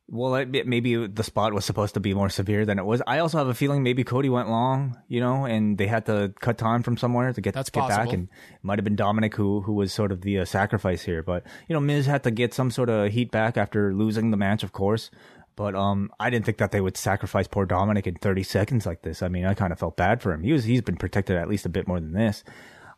[0.08, 3.02] Well, it, maybe the spot was supposed to be more severe than it was.
[3.08, 6.32] I also have a feeling maybe Cody went long, you know, and they had to
[6.40, 8.06] cut time from somewhere to get That's get possible.
[8.06, 11.02] back, and it might have been Dominic who who was sort of the uh, sacrifice
[11.02, 11.24] here.
[11.24, 14.38] But you know, Miz had to get some sort of heat back after losing the
[14.38, 15.10] match, of course.
[15.56, 19.02] But um, I didn't think that they would sacrifice poor Dominic in 30 seconds like
[19.04, 19.24] this.
[19.24, 20.44] I mean, I kind of felt bad for him.
[20.44, 22.44] He was he's been protected at least a bit more than this,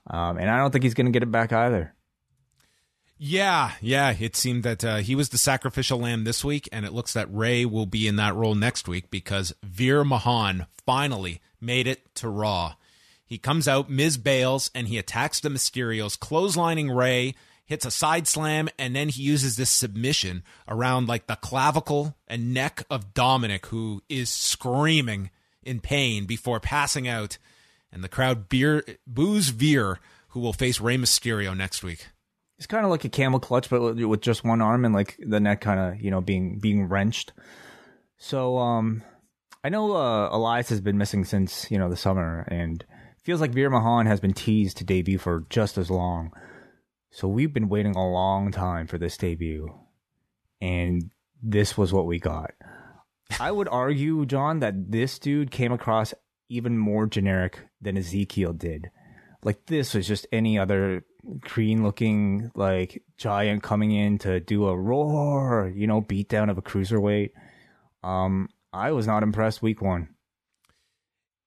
[0.10, 1.94] um, and I don't think he's going to get it back either.
[3.20, 4.16] Yeah, yeah.
[4.18, 7.34] It seemed that uh, he was the sacrificial lamb this week, and it looks that
[7.34, 12.30] Rey will be in that role next week because Veer Mahaan finally made it to
[12.30, 12.76] Raw.
[13.26, 17.34] He comes out, Miz bails, and he attacks the Mysterios, clotheslining Rey,
[17.66, 22.54] hits a side slam, and then he uses this submission around like the clavicle and
[22.54, 27.38] neck of Dominic, who is screaming in pain before passing out.
[27.92, 32.08] And the crowd beer, boos Veer, who will face Rey Mysterio next week.
[32.58, 35.40] It's kind of like a camel clutch, but with just one arm and like the
[35.40, 37.34] neck kind of you know being being wrenched.
[38.18, 39.04] So um,
[39.64, 42.84] I know uh, Elias has been missing since you know the summer, and
[43.24, 46.32] feels like Veer Mahaan has been teased to debut for just as long.
[47.12, 49.74] So we've been waiting a long time for this debut,
[50.60, 52.52] and this was what we got.
[53.40, 56.14] I would argue, John, that this dude came across
[56.50, 58.90] even more generic than Ezekiel did.
[59.44, 61.04] Like this was just any other
[61.40, 66.58] green looking like giant coming in to do a roar, you know, beat down of
[66.58, 67.32] a cruiserweight.
[68.04, 70.10] Um, I was not impressed week one.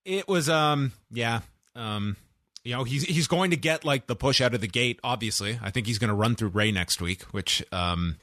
[0.05, 1.40] It was um yeah.
[1.75, 2.16] Um
[2.64, 5.59] you know, he's he's going to get like the push out of the gate, obviously.
[5.62, 8.16] I think he's gonna run through Rey next week, which um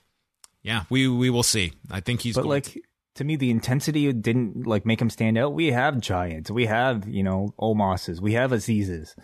[0.63, 1.73] yeah, we we will see.
[1.91, 2.81] I think he's But like to-
[3.17, 5.53] to me the intensity didn't like make him stand out.
[5.53, 9.15] We have giants, we have, you know, Omos's, we have Azeezes.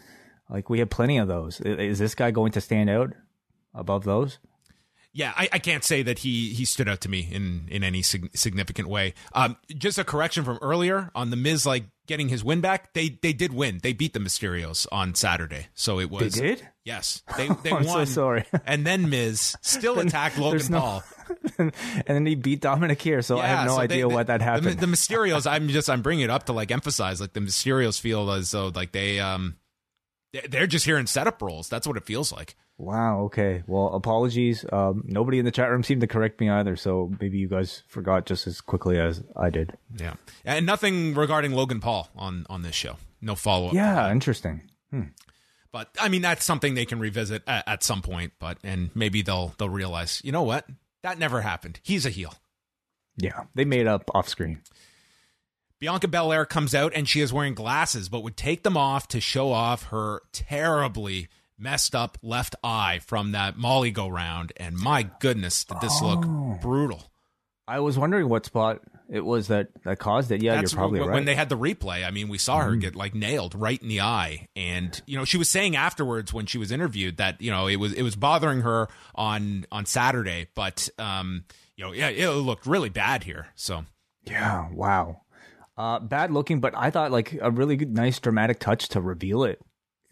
[0.49, 1.61] Like we have plenty of those.
[1.61, 3.13] Is this guy going to stand out
[3.73, 4.39] above those?
[5.15, 8.01] Yeah, I, I can't say that he he stood out to me in in any
[8.01, 9.13] sig- significant way.
[9.33, 12.93] Um, just a correction from earlier on the Miz like getting his win back.
[12.93, 13.79] They they did win.
[13.83, 16.67] They beat the Mysterios on Saturday, so it was they did.
[16.83, 18.05] Yes, they they I'm won.
[18.07, 18.45] So sorry.
[18.65, 21.03] and then Miz still attacked Logan no, Paul,
[21.59, 21.71] and
[22.07, 23.21] then he beat Dominic here.
[23.21, 24.79] So yeah, I have no so idea they, what that happened.
[24.79, 25.45] The, the Mysterios.
[25.45, 28.71] I'm just I'm bringing it up to like emphasize like the Mysterios feel as though
[28.73, 29.57] like they um
[30.49, 31.69] they're just hearing setup roles.
[31.69, 32.55] That's what it feels like.
[32.77, 33.21] Wow.
[33.25, 33.63] Okay.
[33.67, 34.65] Well, apologies.
[34.71, 37.83] Um, nobody in the chat room seemed to correct me either, so maybe you guys
[37.87, 39.77] forgot just as quickly as I did.
[39.97, 42.97] Yeah, and nothing regarding Logan Paul on on this show.
[43.21, 43.73] No follow up.
[43.73, 44.69] Yeah, interesting.
[44.91, 45.03] Hmm.
[45.71, 48.33] But I mean, that's something they can revisit at, at some point.
[48.39, 50.67] But and maybe they'll they'll realize, you know what,
[51.03, 51.79] that never happened.
[51.83, 52.33] He's a heel.
[53.17, 54.61] Yeah, they made up off screen.
[55.79, 59.19] Bianca Belair comes out and she is wearing glasses, but would take them off to
[59.19, 61.27] show off her terribly
[61.63, 64.53] messed up left eye from that Molly go round.
[64.57, 66.25] And my goodness, did this look
[66.61, 67.11] brutal.
[67.67, 70.41] I was wondering what spot it was that that caused it.
[70.41, 71.15] Yeah, That's you're probably when, right.
[71.15, 72.05] when they had the replay.
[72.05, 75.25] I mean, we saw her get like nailed right in the eye, and you know
[75.25, 78.15] she was saying afterwards when she was interviewed that you know it was it was
[78.15, 81.45] bothering her on on Saturday, but um
[81.77, 83.47] you know yeah it looked really bad here.
[83.55, 83.85] So
[84.25, 84.69] yeah.
[84.71, 85.21] Wow.
[85.75, 89.43] Uh, bad looking, but I thought like a really good, nice dramatic touch to reveal
[89.43, 89.59] it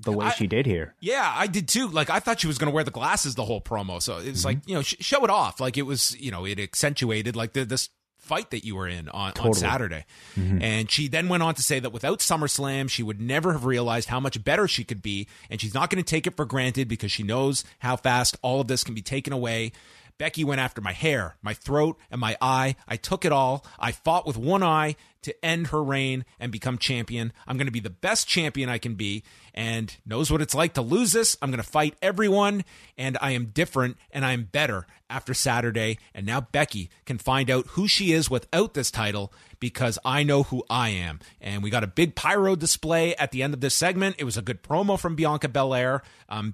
[0.03, 0.95] the way I- she did here.
[0.99, 1.87] Yeah, I did too.
[1.87, 4.45] Like I thought she was going to wear the glasses the whole promo, so it's
[4.45, 4.69] like mm-hmm.
[4.69, 5.59] you know sh- show it off.
[5.59, 7.89] Like it was you know it accentuated like the, this
[8.31, 9.55] fight that you were in on, on Totally.
[9.55, 10.05] Saturday.
[10.39, 10.61] Mm-hmm.
[10.61, 14.07] And she then went on to say that without SummerSlam, she would never have realized
[14.07, 16.87] how much better she could be, and she's not going to take it for granted
[16.87, 19.73] because she knows how fast all of this can be taken away.
[20.21, 22.75] Becky went after my hair, my throat, and my eye.
[22.87, 23.65] I took it all.
[23.79, 27.33] I fought with one eye to end her reign and become champion.
[27.47, 30.75] I'm going to be the best champion I can be and knows what it's like
[30.75, 31.37] to lose this.
[31.41, 32.65] I'm going to fight everyone
[32.99, 35.97] and I am different and I'm better after Saturday.
[36.13, 40.43] And now Becky can find out who she is without this title because I know
[40.43, 41.19] who I am.
[41.39, 44.17] And we got a big pyro display at the end of this segment.
[44.19, 46.03] It was a good promo from Bianca Belair.
[46.29, 46.53] Um,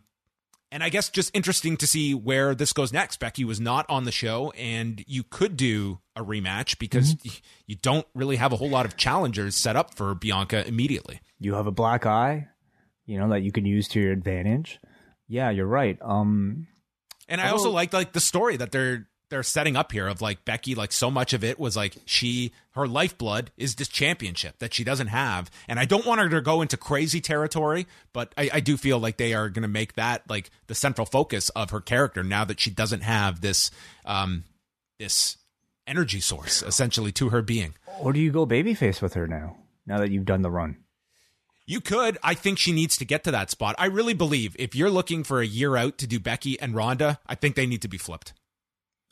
[0.72, 3.20] and I guess just interesting to see where this goes next.
[3.20, 7.32] Becky was not on the show, and you could do a rematch because y-
[7.66, 11.22] you don't really have a whole lot of challengers set up for Bianca immediately.
[11.40, 12.48] You have a black eye,
[13.06, 14.80] you know that you can use to your advantage.
[15.28, 15.98] Yeah, you're right.
[16.02, 16.68] Um,
[17.28, 20.46] And I also like like the story that they're they're setting up here of like
[20.46, 20.76] Becky.
[20.76, 24.84] Like so much of it was like she her lifeblood is this championship that she
[24.84, 28.60] doesn't have, and I don't want her to go into crazy territory, but I, I
[28.60, 31.82] do feel like they are going to make that like the central focus of her
[31.82, 33.72] character now that she doesn't have this
[34.06, 34.44] um
[35.00, 35.38] this
[35.86, 37.74] energy source essentially to her being.
[38.00, 39.58] or do you go babyface with her now?
[39.86, 40.78] Now that you've done the run.
[41.66, 42.18] You could.
[42.24, 43.76] I think she needs to get to that spot.
[43.78, 47.20] I really believe if you're looking for a year out to do Becky and Ronda,
[47.28, 48.34] I think they need to be flipped.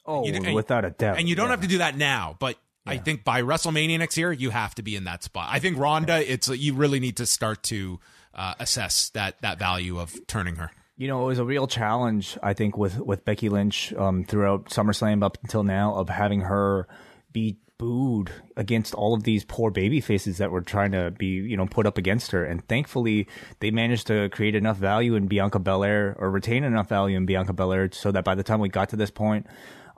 [0.05, 1.17] Oh, You without a doubt.
[1.17, 1.51] And you don't yeah.
[1.51, 4.83] have to do that now, but I think by WrestleMania next year, you have to
[4.83, 5.49] be in that spot.
[5.51, 7.99] I think Ronda, it's you really need to start to
[8.33, 10.71] uh, assess that that value of turning her.
[10.97, 14.65] You know, it was a real challenge, I think, with with Becky Lynch um, throughout
[14.65, 16.87] SummerSlam up until now of having her
[17.31, 21.57] be booed against all of these poor baby faces that were trying to be, you
[21.57, 22.45] know, put up against her.
[22.45, 23.27] And thankfully,
[23.59, 27.51] they managed to create enough value in Bianca Belair or retain enough value in Bianca
[27.51, 29.47] Belair so that by the time we got to this point,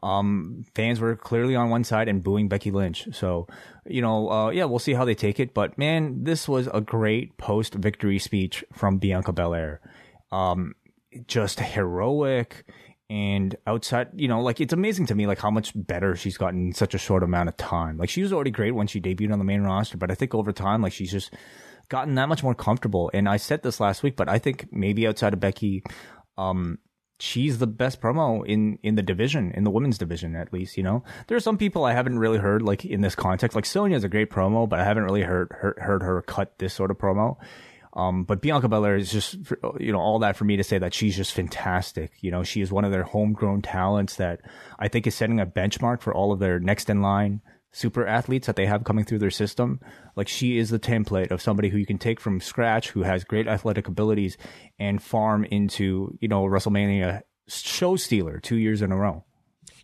[0.04, 3.08] um, fans were clearly on one side and booing Becky Lynch.
[3.14, 3.48] So,
[3.86, 5.54] you know, uh, yeah, we'll see how they take it.
[5.54, 9.82] But man, this was a great post victory speech from Bianca Belair.
[10.32, 10.76] Um,
[11.28, 12.66] just heroic
[13.10, 16.68] and outside, you know, like it's amazing to me, like how much better she's gotten
[16.68, 17.98] in such a short amount of time.
[17.98, 20.36] Like she was already great when she debuted on the main roster, but I think
[20.36, 21.34] over time, like she's just
[21.90, 23.10] gotten that much more comfortable.
[23.14, 25.84] And I said this last week, but I think maybe outside of Becky,
[26.38, 26.80] um,
[27.20, 30.84] she's the best promo in in the division in the women's division at least you
[30.84, 31.04] know?
[31.28, 33.56] There are some people i haven't really heard like in this context.
[33.56, 36.74] Like sonya's a great promo but i haven't really heard heard, heard her cut this
[36.74, 37.38] sort of promo.
[37.94, 39.38] Um, but Bianca Belair is just,
[39.80, 42.12] you know, all that for me to say that she's just fantastic.
[42.22, 44.42] You know, she is one of their homegrown talents that
[44.78, 47.42] I think is setting a benchmark for all of their next in line
[47.78, 49.80] super athletes that they have coming through their system.
[50.16, 53.24] Like she is the template of somebody who you can take from scratch, who has
[53.24, 54.36] great athletic abilities
[54.80, 59.24] and farm into, you know, WrestleMania show stealer two years in a row.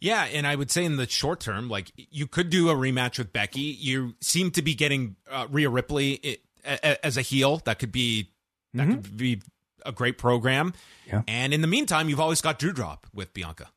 [0.02, 3.20] Yeah, and I would say in the short term, like you could do a rematch
[3.20, 3.62] with Becky.
[3.62, 7.62] You seem to be getting uh, Rhea Ripley i a, as a heel.
[7.66, 8.32] That could be
[8.74, 9.42] that could be
[9.86, 10.74] a great program.
[11.06, 11.22] Yeah.
[11.28, 13.70] And in the meantime, you've always got Doudrop with Bianca.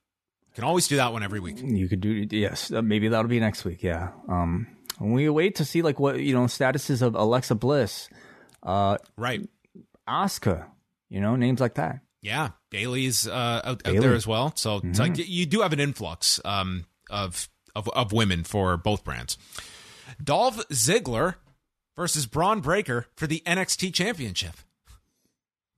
[0.57, 1.59] Can always do that one every week.
[1.63, 3.83] You could do yes, uh, maybe that'll be next week.
[3.83, 4.11] Yeah.
[4.29, 4.67] Um,
[4.99, 8.09] we wait to see like what you know statuses of Alexa Bliss,
[8.63, 9.47] uh, Right.
[10.09, 10.67] Asuka,
[11.11, 12.01] you know names like that.
[12.23, 14.53] Yeah, Bayley's uh, out, out there as well.
[14.57, 19.05] So it's like you do have an influx um, of, of of women for both
[19.05, 19.37] brands.
[20.23, 21.35] Dolph Ziggler
[21.97, 24.55] versus Bron Breakker for the NXT Championship.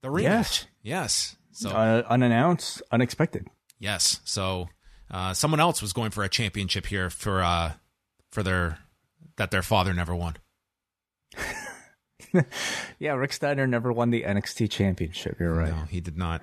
[0.01, 0.23] The rematch.
[0.23, 0.65] Yes.
[0.81, 1.35] Yes.
[1.51, 3.47] So Uh, unannounced, unexpected.
[3.79, 4.19] Yes.
[4.23, 4.69] So
[5.09, 7.73] uh, someone else was going for a championship here for uh,
[8.31, 8.79] for their
[9.37, 10.35] that their father never won.
[12.99, 15.39] Yeah, Rick Steiner never won the NXT championship.
[15.39, 15.69] You're right.
[15.69, 16.41] No, he did not.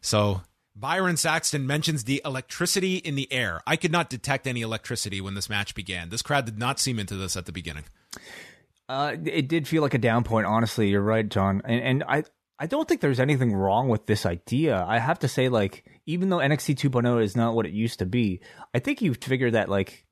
[0.00, 0.42] So
[0.76, 3.60] Byron Saxton mentions the electricity in the air.
[3.66, 6.08] I could not detect any electricity when this match began.
[6.08, 7.84] This crowd did not seem into this at the beginning.
[8.88, 10.46] Uh, it did feel like a down point.
[10.46, 11.62] Honestly, you're right, John.
[11.64, 12.22] And, and I,
[12.58, 14.82] I don't think there's anything wrong with this idea.
[14.86, 18.06] I have to say, like, even though NXT 2.0 is not what it used to
[18.06, 18.40] be,
[18.72, 20.06] I think you've figured that, like,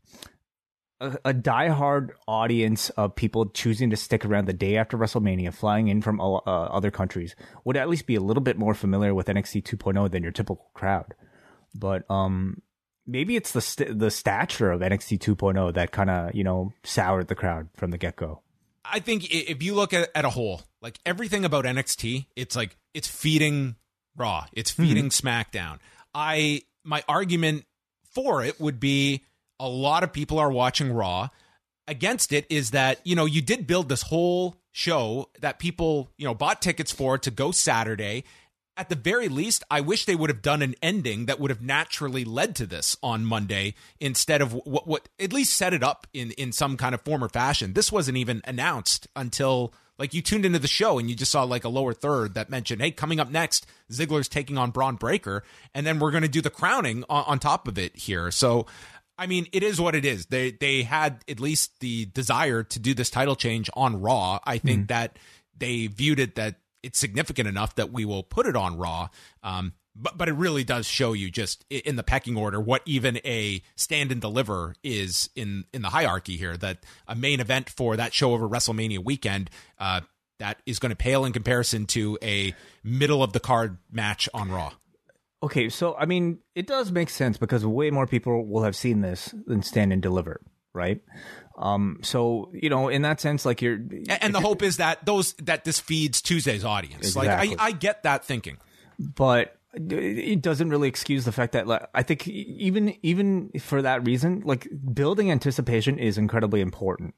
[1.01, 5.89] a, a diehard audience of people choosing to stick around the day after WrestleMania, flying
[5.89, 7.35] in from uh, other countries,
[7.65, 10.71] would at least be a little bit more familiar with NXT 2.0 than your typical
[10.75, 11.15] crowd.
[11.75, 12.61] But um,
[13.07, 17.29] maybe it's the st- the stature of NXT 2.0 that kind of you know soured
[17.29, 18.43] the crowd from the get go.
[18.85, 22.77] I think if you look at, at a whole, like everything about NXT, it's like
[22.95, 23.77] it's feeding
[24.17, 25.29] Raw, it's feeding mm-hmm.
[25.29, 25.79] SmackDown.
[26.15, 27.65] I my argument
[28.13, 29.23] for it would be
[29.59, 31.29] a lot of people are watching Raw.
[31.89, 36.27] Against it is that you know you did build this whole show that people you
[36.27, 38.25] know bought tickets for to go Saturday
[38.77, 41.63] at the very least, I wish they would have done an ending that would have
[41.63, 46.07] naturally led to this on Monday instead of what, what at least set it up
[46.13, 47.73] in, in some kind of form or fashion.
[47.73, 51.43] This wasn't even announced until like you tuned into the show and you just saw
[51.45, 55.43] like a lower third that mentioned, hey, coming up next, Ziggler's taking on Bron Breakker,
[55.75, 58.31] and then we're going to do the crowning on, on top of it here.
[58.31, 58.67] So,
[59.19, 60.27] I mean, it is what it is.
[60.27, 64.39] They they had at least the desire to do this title change on Raw.
[64.45, 64.89] I think mm.
[64.89, 65.19] that
[65.57, 69.09] they viewed it that it's significant enough that we will put it on Raw.
[69.43, 73.19] Um, but but it really does show you just in the pecking order what even
[73.25, 76.57] a stand and deliver is in in the hierarchy here.
[76.57, 76.79] That
[77.09, 79.51] a main event for that show over WrestleMania weekend.
[79.79, 80.03] Uh,
[80.39, 84.51] that is going to pale in comparison to a middle of the card match on
[84.51, 84.73] Raw.
[85.43, 89.01] Okay, so I mean, it does make sense because way more people will have seen
[89.01, 90.41] this than Stand and Deliver,
[90.75, 91.01] right?
[91.59, 93.79] Um, so you know, in that sense, like you're,
[94.09, 97.07] and the hope is that those that this feeds Tuesday's audience.
[97.07, 97.51] Exactly.
[97.51, 98.59] Like I, I get that thinking,
[98.99, 104.07] but it doesn't really excuse the fact that like, I think even even for that
[104.07, 107.15] reason, like building anticipation is incredibly important.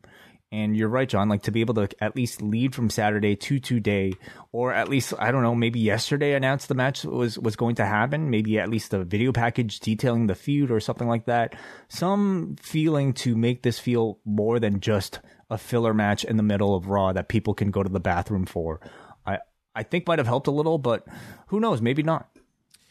[0.51, 1.29] And you're right, John.
[1.29, 4.15] Like to be able to at least lead from Saturday to today,
[4.51, 7.87] or at least I don't know, maybe yesterday announced the match was was going to
[7.87, 8.31] happen.
[8.31, 11.55] Maybe at least a video package detailing the feud or something like that.
[11.89, 16.75] Some feeling to make this feel more than just a filler match in the middle
[16.75, 18.81] of Raw that people can go to the bathroom for.
[19.27, 19.39] I
[19.75, 21.07] I think might have helped a little, but
[21.49, 21.83] who knows?
[21.83, 22.29] Maybe not.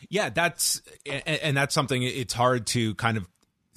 [0.10, 3.28] Yeah, that's and that's something it's hard to kind of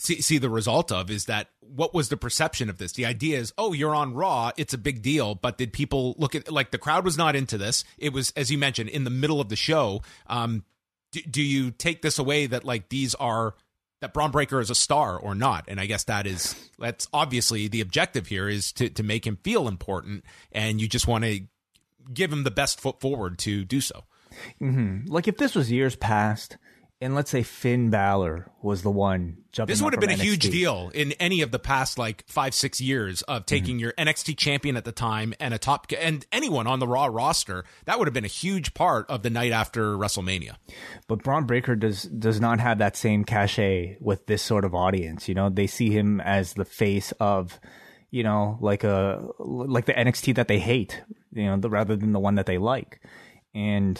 [0.00, 2.92] see, see the result of is that what was the perception of this?
[2.92, 5.34] The idea is, oh, you're on Raw, it's a big deal.
[5.34, 7.84] But did people look at like the crowd was not into this?
[7.98, 10.02] It was, as you mentioned, in the middle of the show.
[10.26, 10.64] Um,
[11.12, 13.54] do, do you take this away that like these are
[14.00, 15.64] that Bron Breakker is a star or not?
[15.68, 19.38] And I guess that is that's obviously the objective here is to to make him
[19.42, 21.40] feel important, and you just want to
[22.12, 24.04] give him the best foot forward to do so.
[24.60, 25.12] Mm-hmm.
[25.12, 26.56] Like if this was years past
[27.02, 29.72] and let's say Finn Balor was the one jumping.
[29.72, 32.78] This would have been a huge deal in any of the past like five six
[32.78, 33.84] years of taking mm-hmm.
[33.84, 37.64] your NXT champion at the time and a top and anyone on the Raw roster.
[37.86, 40.56] That would have been a huge part of the night after WrestleMania.
[41.08, 45.26] But Bron Breakker does does not have that same cachet with this sort of audience.
[45.26, 47.58] You know, they see him as the face of,
[48.10, 51.02] you know, like a like the NXT that they hate.
[51.32, 53.00] You know, the, rather than the one that they like.
[53.54, 53.98] And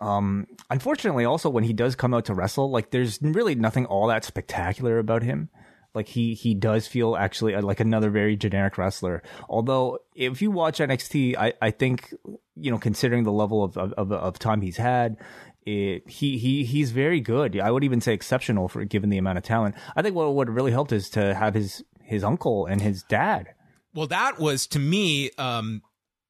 [0.00, 4.08] um, unfortunately, also when he does come out to wrestle, like there's really nothing all
[4.08, 5.48] that spectacular about him.
[5.94, 9.22] Like he he does feel actually uh, like another very generic wrestler.
[9.48, 12.12] Although if you watch NXT, I, I think
[12.54, 15.16] you know considering the level of of, of time he's had,
[15.64, 17.58] it, he he he's very good.
[17.58, 19.74] I would even say exceptional for given the amount of talent.
[19.96, 23.54] I think what would really helped is to have his his uncle and his dad.
[23.94, 25.80] Well, that was to me, um,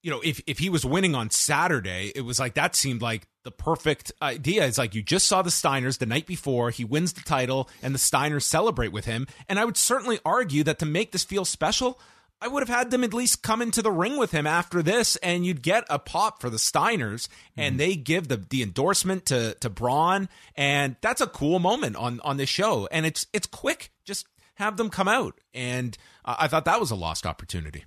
[0.00, 3.26] you know, if if he was winning on Saturday, it was like that seemed like
[3.46, 4.66] the perfect idea.
[4.66, 6.70] It's like you just saw the Steiners the night before.
[6.70, 9.28] He wins the title, and the Steiners celebrate with him.
[9.48, 12.00] And I would certainly argue that to make this feel special,
[12.40, 15.14] I would have had them at least come into the ring with him after this,
[15.16, 17.78] and you'd get a pop for the Steiners, and mm-hmm.
[17.78, 22.36] they give the the endorsement to to Bron, and that's a cool moment on on
[22.38, 22.88] this show.
[22.90, 24.26] And it's it's quick, just
[24.56, 27.84] have them come out, and uh, I thought that was a lost opportunity.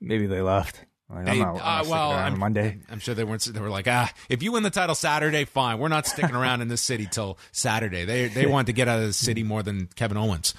[0.00, 0.84] Maybe they left.
[1.08, 2.78] Like, I'm not, I'm uh, well, I'm, Monday.
[2.90, 3.44] I'm sure they weren't.
[3.44, 5.78] They were like, ah, if you win the title Saturday, fine.
[5.78, 8.04] We're not sticking around in this city till Saturday.
[8.04, 10.52] They they wanted to get out of the city more than Kevin Owens.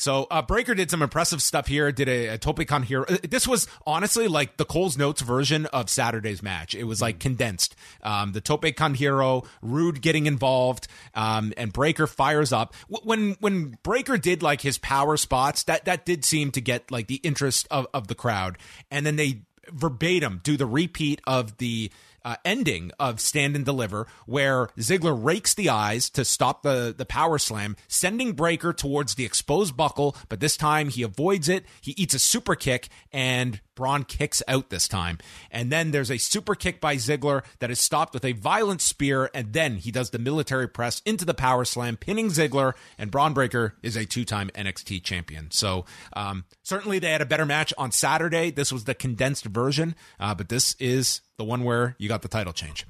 [0.00, 1.92] So uh, Breakker did some impressive stuff here.
[1.92, 3.04] Did a, a Tope Con Hilo.
[3.04, 6.74] Uh, this was honestly like the Cole's Notes version of Saturday's match.
[6.74, 7.76] It was like condensed.
[8.02, 8.64] Um, the Tope
[8.96, 12.74] hero, Roode getting involved, um, and Breakker fires up.
[12.88, 17.06] When when Breakker did like his power spots, that that did seem to get like
[17.06, 18.56] the interest of, of the crowd.
[18.90, 21.90] And then they verbatim do the repeat of the
[22.24, 27.06] uh, ending of Stand and Deliver, where Ziggler rakes the eyes to stop the, the
[27.06, 31.64] power slam, sending Breakker towards the exposed buckle, but this time he avoids it.
[31.80, 35.16] He eats a super kick, and Bron kicks out this time.
[35.50, 39.30] And then there's a super kick by Ziggler that is stopped with a violent spear,
[39.32, 43.32] and then he does the military press into the power slam, pinning Ziggler, and Bron
[43.32, 45.50] Breakker is a two time NXT champion.
[45.50, 48.50] So um, certainly they had a better match on Saturday.
[48.50, 52.28] This was the condensed version, uh, but this is the one where you got the
[52.28, 52.86] title change.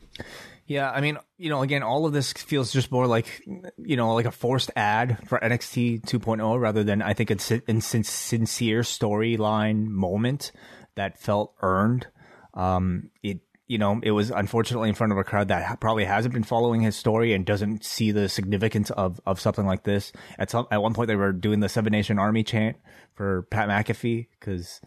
[0.70, 3.42] Yeah, I mean, you know, again, all of this feels just more like,
[3.76, 7.60] you know, like a forced ad for NXT 2.0 rather than I think it's a
[7.80, 10.52] sincere storyline moment
[10.94, 12.06] that felt earned.
[12.54, 16.34] Um, it, you know, it was unfortunately in front of a crowd that probably hasn't
[16.34, 20.12] been following his story and doesn't see the significance of, of something like this.
[20.38, 22.76] At some, at one point they were doing the Seven Nation Army chant
[23.14, 24.80] for Pat McAfee because,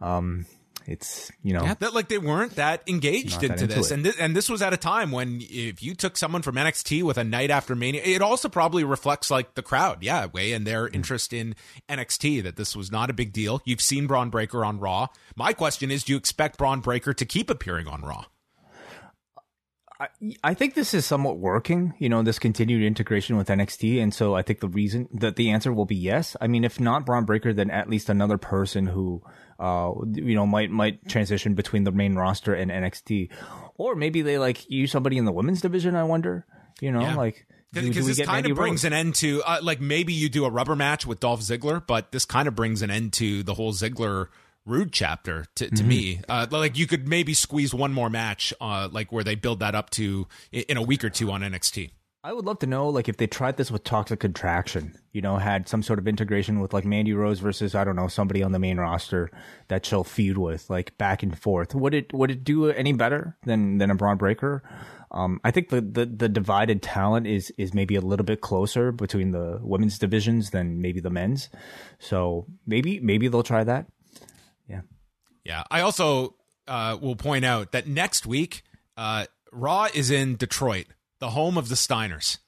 [0.00, 0.46] um,
[0.86, 4.04] it's you know yeah, that like they weren't that engaged into, that into this, and
[4.04, 7.18] th- and this was at a time when if you took someone from NXT with
[7.18, 10.86] a night after Mania, it also probably reflects like the crowd, yeah, way and their
[10.86, 10.96] mm-hmm.
[10.96, 11.54] interest in
[11.88, 13.62] NXT that this was not a big deal.
[13.64, 15.08] You've seen Bron Breakker on Raw.
[15.36, 18.26] My question is, do you expect Bron Breakker to keep appearing on Raw?
[20.00, 20.08] I,
[20.42, 24.02] I think this is somewhat working, you know, this continued integration with NXT.
[24.02, 26.36] And so I think the reason that the answer will be yes.
[26.40, 29.22] I mean, if not Bron Breakker, then at least another person who
[29.58, 33.30] uh, you know, might might transition between the main roster and NXT,
[33.76, 35.94] or maybe they like use somebody in the women's division.
[35.96, 36.46] I wonder,
[36.80, 37.14] you know, yeah.
[37.14, 38.84] like because this kind of brings Rose?
[38.84, 42.12] an end to uh, like maybe you do a rubber match with Dolph Ziggler, but
[42.12, 44.28] this kind of brings an end to the whole Ziggler
[44.66, 45.88] Roode chapter to, to mm-hmm.
[45.88, 46.20] me.
[46.28, 49.74] Uh, like you could maybe squeeze one more match, uh, like where they build that
[49.74, 51.90] up to in a week or two on NXT.
[52.24, 55.36] I would love to know, like, if they tried this with Toxic Attraction, you know,
[55.36, 58.52] had some sort of integration with like Mandy Rose versus I don't know somebody on
[58.52, 59.30] the main roster
[59.68, 61.74] that she'll feud with, like back and forth.
[61.74, 64.62] Would it would it do any better than than a Bron Breakker?
[65.10, 68.90] Um, I think the, the the divided talent is is maybe a little bit closer
[68.90, 71.50] between the women's divisions than maybe the men's.
[71.98, 73.86] So maybe maybe they'll try that.
[74.66, 74.80] Yeah,
[75.44, 75.64] yeah.
[75.70, 78.62] I also uh, will point out that next week,
[78.96, 80.86] uh, Raw is in Detroit
[81.20, 82.38] the home of the Steiners.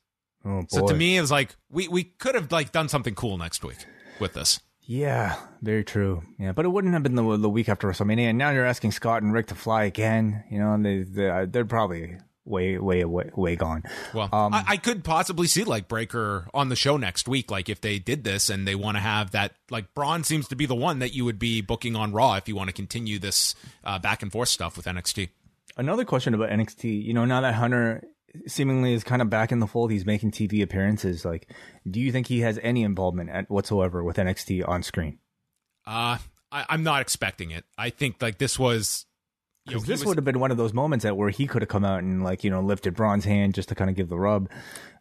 [0.44, 3.36] Oh, so to me, it was like we we could have like done something cool
[3.36, 3.78] next week
[4.20, 4.60] with this.
[4.82, 6.22] Yeah, very true.
[6.38, 8.30] Yeah, but it wouldn't have been the the week after WrestleMania.
[8.30, 10.44] And now you're asking Scott and Rick to fly again.
[10.50, 13.82] You know, and they, they they're probably way way way way gone.
[14.14, 17.50] Well, um, I, I, could possibly see like Breakker on the show next week.
[17.50, 20.56] Like if they did this and they want to have that, like Bron seems to
[20.56, 23.18] be the one that you would be booking on Raw if you want to continue
[23.18, 23.54] this
[23.84, 25.30] uh, back and forth stuff with NXT.
[25.76, 27.04] Another question about NXT.
[27.04, 28.04] You know, now that Hunter
[28.46, 29.90] seemingly is kind of back in the fold.
[29.90, 31.24] He's making TV appearances.
[31.24, 31.52] Like,
[31.88, 35.18] do you think he has any involvement at whatsoever with NXT on screen?
[35.86, 36.18] Uh,
[36.50, 37.64] I, am not expecting it.
[37.76, 39.06] I think like this was.
[39.66, 41.68] Because this was, would have been one of those moments at where he could have
[41.68, 44.16] come out and like you know lifted Bron's hand just to kind of give the
[44.16, 44.48] rub,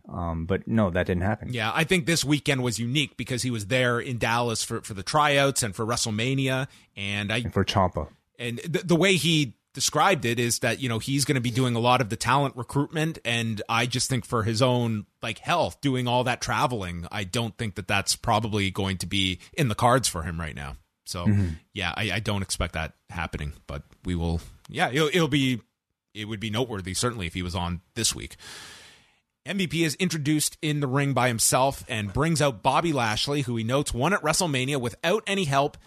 [0.09, 1.53] um, but no, that didn't happen.
[1.53, 4.93] Yeah, I think this weekend was unique because he was there in Dallas for, for
[4.93, 8.07] the tryouts and for WrestleMania, and I and for Champa
[8.37, 11.51] And the, the way he described it is that you know he's going to be
[11.51, 15.37] doing a lot of the talent recruitment and i just think for his own like
[15.37, 19.67] health doing all that traveling i don't think that that's probably going to be in
[19.67, 21.49] the cards for him right now so mm-hmm.
[21.73, 25.61] yeah I, I, don't expect that happening but we will yeah it'll, it'll be
[26.13, 28.37] it would be noteworthy certainly if he was on this week
[29.45, 33.63] MVP is introduced in the ring by himself and brings out Bobby Lashley, who he
[33.63, 35.77] notes won at WrestleMania without any help.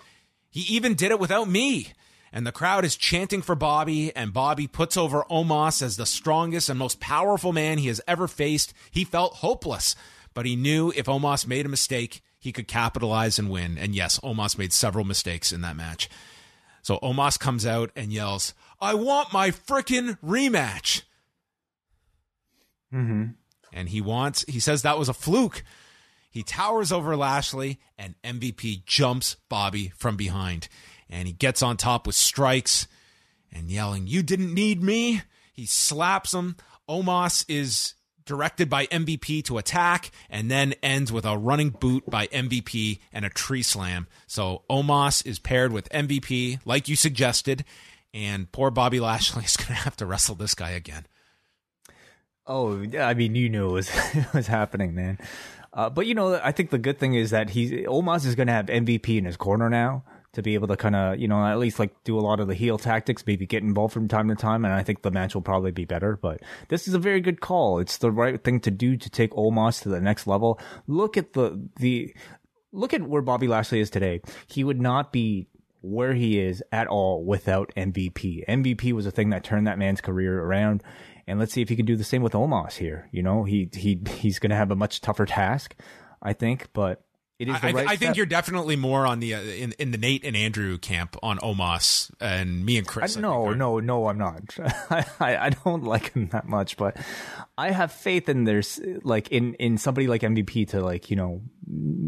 [0.48, 1.92] He even did it without me
[2.32, 6.68] and the crowd is chanting for Bobby, and Bobby puts over Omos as the strongest
[6.68, 8.74] and most powerful man he has ever faced.
[8.90, 9.96] He felt hopeless,
[10.34, 13.78] but he knew if Omos made a mistake, he could capitalize and win.
[13.78, 16.08] And yes, Omos made several mistakes in that match.
[16.82, 21.02] So Omos comes out and yells, I want my frickin' rematch.
[22.94, 23.32] Mm-hmm.
[23.72, 25.62] And he wants, he says that was a fluke.
[26.30, 30.68] He towers over Lashley, and MVP jumps Bobby from behind
[31.10, 32.86] and he gets on top with strikes
[33.52, 35.22] and yelling, You didn't need me.
[35.52, 36.56] He slaps him.
[36.88, 37.94] Omos is
[38.24, 43.24] directed by MVP to attack and then ends with a running boot by MVP and
[43.24, 44.06] a tree slam.
[44.26, 47.64] So Omos is paired with MVP, like you suggested,
[48.12, 51.06] and poor Bobby Lashley is going to have to wrestle this guy again.
[52.46, 55.18] Oh, I mean, you knew it was, it was happening, man.
[55.72, 58.46] Uh, but you know, I think the good thing is that he's Omos is going
[58.46, 60.02] to have MVP in his corner now
[60.34, 62.48] to be able to kind of, you know, at least like do a lot of
[62.48, 64.64] the heel tactics, maybe get involved from time to time.
[64.64, 66.16] And I think the match will probably be better.
[66.16, 67.78] But this is a very good call.
[67.78, 70.60] It's the right thing to do to take Omos to the next level.
[70.86, 72.14] Look at the, the,
[72.72, 74.20] look at where Bobby Lashley is today.
[74.46, 75.48] He would not be
[75.80, 78.44] where he is at all without MVP.
[78.48, 80.82] MVP was a thing that turned that man's career around.
[81.26, 83.08] And let's see if he can do the same with Omos here.
[83.12, 85.74] You know, he he he's going to have a much tougher task,
[86.22, 87.04] I think, but
[87.38, 89.98] it is I, right I think you're definitely more on the uh, in in the
[89.98, 93.16] Nate and Andrew camp on Omos and me and Chris.
[93.16, 94.42] I no, think, no, no, I'm not.
[94.90, 96.96] I, I I don't like him that much, but
[97.56, 101.42] I have faith in there's like in in somebody like MVP to like you know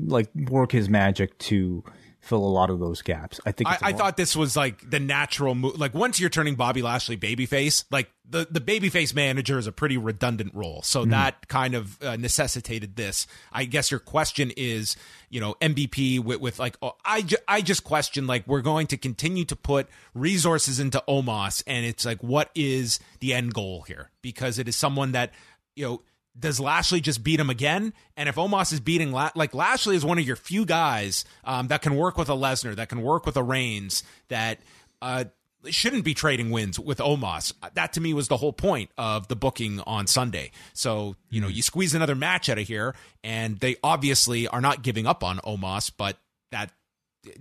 [0.06, 1.84] like work his magic to
[2.20, 3.40] fill a lot of those gaps.
[3.46, 5.78] I think I, I thought this was like the natural move.
[5.78, 9.96] Like once you're turning Bobby Lashley babyface, like the the babyface manager is a pretty
[9.96, 10.82] redundant role.
[10.82, 11.10] So Mm-hmm.
[11.10, 13.26] that kind of uh, necessitated this.
[13.52, 14.96] I guess your question is,
[15.30, 18.86] you know, MVP with, with like oh, I ju- I just question like we're going
[18.88, 23.82] to continue to put resources into Omos, and it's like what is the end goal
[23.82, 24.10] here?
[24.22, 25.32] Because it is someone that
[25.74, 26.02] you know
[26.38, 27.92] does Lashley just beat him again?
[28.16, 31.68] And if Omos is beating, La- like Lashley is one of your few guys um,
[31.68, 34.60] that can work with a Lesnar, that can work with a Reigns, that
[35.02, 35.24] uh,
[35.68, 37.52] shouldn't be trading wins with Omos.
[37.74, 40.52] That to me was the whole point of the booking on Sunday.
[40.72, 44.82] So you know, you squeeze another match out of here, and they obviously are not
[44.82, 46.16] giving up on Omos, but
[46.52, 46.72] that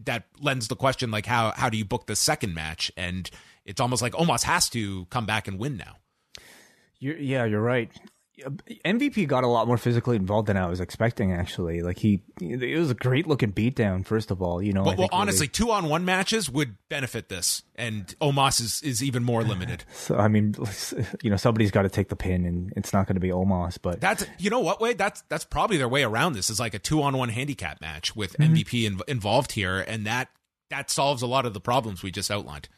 [0.06, 2.92] that lends the question like how how do you book the second match?
[2.98, 3.30] And
[3.66, 5.98] it's almost like Omos has to come back and win now.
[7.00, 7.90] You're, yeah, you're right.
[8.86, 11.32] MVP got a lot more physically involved than I was expecting.
[11.34, 14.06] Actually, like he, it was a great looking beatdown.
[14.06, 14.82] First of all, you know.
[14.82, 18.82] I Well, think really- honestly, two on one matches would benefit this, and Omos is,
[18.84, 19.84] is even more limited.
[19.94, 20.56] so I mean,
[21.22, 23.78] you know, somebody's got to take the pin, and it's not going to be Omos.
[23.82, 26.74] But That's you know what way that's that's probably their way around this is like
[26.74, 28.54] a two on one handicap match with Mm-hmm.
[28.54, 30.30] MVP in, involved here, and that
[30.70, 32.70] that solves a lot of the problems we just outlined.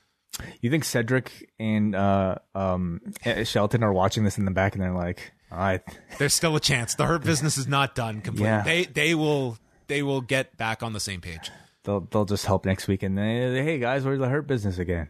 [0.62, 3.02] you think Cedric and uh, um,
[3.44, 5.82] Shelton are watching this in the back, and they're like, "All right,
[6.18, 6.96] There's still a chance.
[6.96, 8.48] The hurt business is not done completely.
[8.48, 8.62] Yeah.
[8.64, 11.52] They they will they will get back on the same page.
[11.84, 15.10] they'll they'll just help next week." And they, hey guys, where's the hurt business again?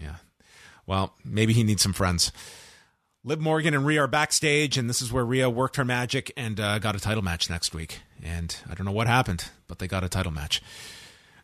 [0.00, 0.16] Yeah.
[0.86, 2.32] Well, maybe he needs some friends.
[3.24, 6.58] Liv Morgan and Rhea are backstage, and this is where Rhea worked her magic and
[6.58, 8.00] uh, got a title match next week.
[8.22, 10.62] And I don't know what happened, but they got a title match.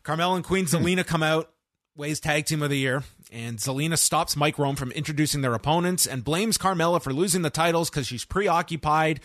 [0.01, 1.51] Carmel and Queen Zelina come out,
[1.95, 3.03] Wai's Tag Team of the Year,
[3.35, 7.49] and Zelina stops Mike Rome from introducing their opponents and blames Carmella for losing the
[7.49, 9.19] titles because she's preoccupied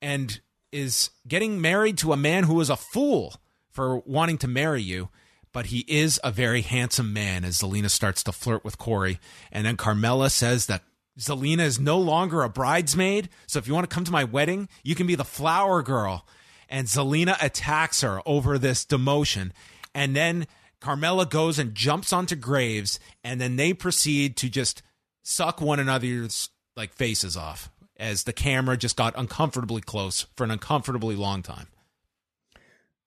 [0.00, 0.40] and
[0.72, 3.34] is getting married to a man who is a fool
[3.68, 5.10] for wanting to marry you.
[5.52, 9.20] But he is a very handsome man as Zelina starts to flirt with Corey.
[9.52, 10.82] And then Carmella says that
[11.20, 13.28] Zelina is no longer a bridesmaid.
[13.46, 16.26] So if you want to come to my wedding, you can be the flower girl.
[16.70, 19.50] And Zelina attacks her over this demotion.
[19.94, 20.46] And then
[20.86, 23.00] Carmella goes and jumps onto Graves.
[23.24, 24.82] And then they proceed to just
[25.22, 30.50] suck one another's like faces off as the camera just got uncomfortably close for an
[30.50, 31.66] uncomfortably long time.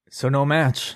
[0.10, 0.96] So no match.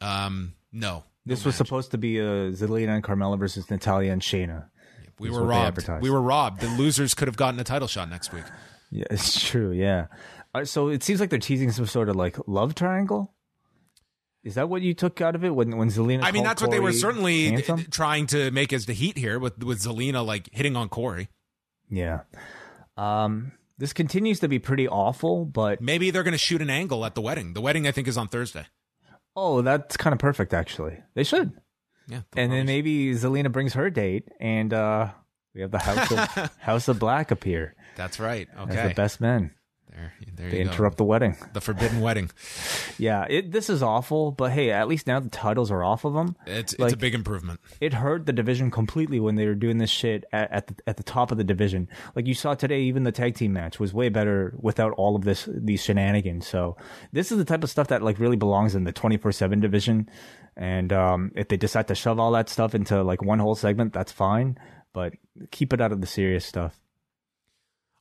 [0.00, 1.66] Um, no, This no was match.
[1.66, 4.66] supposed to be uh, Zelina and Carmella versus Natalya and Shayna.
[5.18, 5.88] we were robbed.
[6.00, 6.60] We were robbed.
[6.60, 8.44] The losers could have gotten a title shot next week.
[8.90, 9.70] Yeah, it's true.
[9.72, 10.06] Yeah.
[10.54, 13.32] Uh, so it seems like they're teasing some sort of like love triangle.
[14.44, 16.22] Is that what you took out of it when when Zelina?
[16.22, 17.84] I mean, that's what they were certainly handsome?
[17.90, 21.28] trying to make as the heat here with with Zelina like hitting on Corey.
[21.88, 22.20] Yeah.
[22.96, 27.04] Um, this continues to be pretty awful, but Maybe they're going to shoot an angle
[27.04, 27.54] at the wedding.
[27.54, 28.66] The wedding, I think, is on Thursday.
[29.36, 30.98] oh, that's kind of perfect actually.
[31.14, 31.52] They should.
[32.08, 35.12] Yeah, And then maybe Zelina brings her date, and uh,
[35.54, 38.48] we have the House of House of Black appear that's right.
[38.56, 39.52] as Okay, the best men.
[39.94, 41.04] There, there They you interrupt go.
[41.04, 41.36] the wedding.
[41.52, 42.30] The forbidden wedding.
[42.98, 46.12] Yeah, it, this is awful, but hey, at least now the titles are off of
[46.14, 46.36] them.
[46.46, 47.58] It's it's a big improvement.
[47.80, 50.96] it hurt the division completely when they were doing this shit at, at the at
[50.98, 51.88] the top of the division.
[52.14, 55.24] Like you saw today, even the tag team match was way better without all of
[55.24, 56.46] this these shenanigans.
[56.46, 56.76] So
[57.12, 59.58] this is the type of stuff that like really belongs in the twenty four seven
[59.58, 60.08] division.
[60.56, 63.92] And um, if they decide to shove all that stuff into like one whole segment,
[63.94, 64.58] that's fine.
[64.92, 65.14] But
[65.50, 66.78] keep it out of the serious stuff.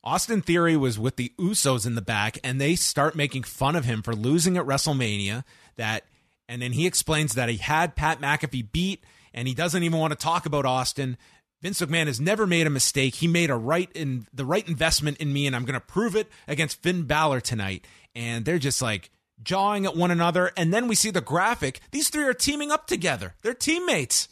[0.03, 3.85] Austin Theory was with the Usos in the back, and they start making fun of
[3.85, 5.43] him for losing at WrestleMania.
[5.75, 6.05] That,
[6.49, 10.11] and then he explains that he had Pat McAfee beat, and he doesn't even want
[10.11, 11.17] to talk about Austin.
[11.61, 13.15] Vince McMahon has never made a mistake.
[13.15, 16.15] He made a right in the right investment in me, and I'm going to prove
[16.15, 17.85] it against Finn Balor tonight.
[18.15, 19.11] And they're just like
[19.43, 21.79] jawing at one another, and then we see the graphic.
[21.91, 23.35] These three are teaming up together.
[23.43, 24.27] They're teammates.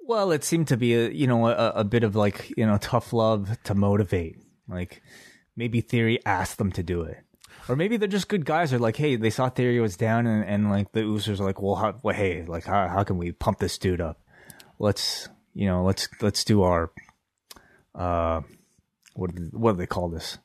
[0.00, 2.78] Well, it seemed to be a you know a, a bit of like you know
[2.78, 4.36] tough love to motivate.
[4.68, 5.02] Like
[5.56, 7.18] maybe Theory asked them to do it,
[7.68, 8.70] or maybe they're just good guys.
[8.70, 11.60] They're like, hey, they saw Theory was down, and, and like the Usos are like,
[11.62, 14.20] well, how, well, hey, like how how can we pump this dude up?
[14.78, 16.90] Let's you know let's let's do our
[17.94, 18.42] uh
[19.14, 20.38] what do- what do they call this?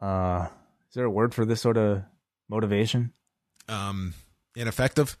[0.00, 0.48] Uh,
[0.88, 2.02] is there a word for this sort of
[2.48, 3.12] motivation?
[3.68, 4.12] Um,
[4.54, 5.16] ineffective.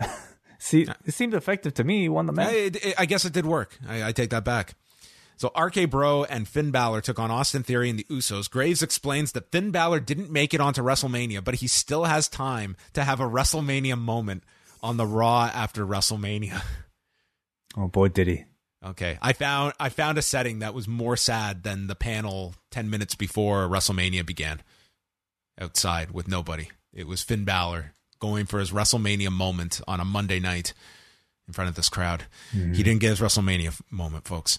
[0.58, 2.00] See, it seemed effective to me.
[2.02, 2.54] He won the match.
[2.84, 3.76] I, I guess it did work.
[3.86, 4.74] I, I take that back.
[5.38, 8.50] So RK Bro and Finn Balor took on Austin Theory and the Usos.
[8.50, 12.76] Graves explains that Finn Balor didn't make it onto WrestleMania, but he still has time
[12.94, 14.42] to have a WrestleMania moment
[14.82, 16.60] on the Raw after WrestleMania.
[17.76, 18.44] Oh boy, did he!
[18.84, 22.90] Okay, I found I found a setting that was more sad than the panel ten
[22.90, 24.60] minutes before WrestleMania began.
[25.60, 30.40] Outside with nobody, it was Finn Balor going for his WrestleMania moment on a Monday
[30.40, 30.74] night
[31.46, 32.24] in front of this crowd.
[32.52, 32.72] He mm-hmm.
[32.72, 34.58] didn't get his WrestleMania moment, folks.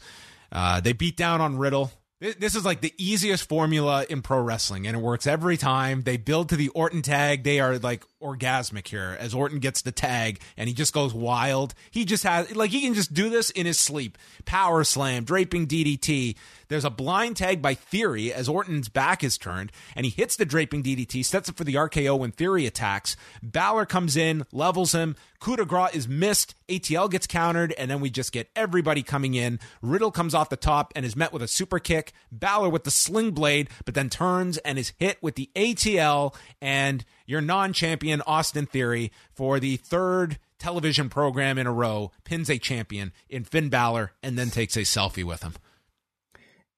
[0.52, 1.92] Uh, they beat down on Riddle.
[2.20, 6.02] This is like the easiest formula in pro wrestling, and it works every time.
[6.02, 7.44] They build to the Orton tag.
[7.44, 11.74] They are like orgasmic here as Orton gets the tag and he just goes wild.
[11.92, 14.18] He just has, like, he can just do this in his sleep.
[14.46, 16.36] Power slam, draping DDT.
[16.68, 20.46] There's a blind tag by Theory as Orton's back is turned, and he hits the
[20.46, 23.16] draping DDT, sets up for the RKO when Theory attacks.
[23.42, 25.16] Balor comes in, levels him.
[25.40, 26.54] Coup de grace is missed.
[26.68, 29.60] ATL gets countered, and then we just get everybody coming in.
[29.82, 32.14] Riddle comes off the top and is met with a super kick.
[32.32, 37.04] Balor with the sling blade, but then turns and is hit with the ATL, and
[37.30, 42.58] your non champion, Austin Theory, for the third television program in a row, pins a
[42.58, 45.54] champion in Finn Balor and then takes a selfie with him.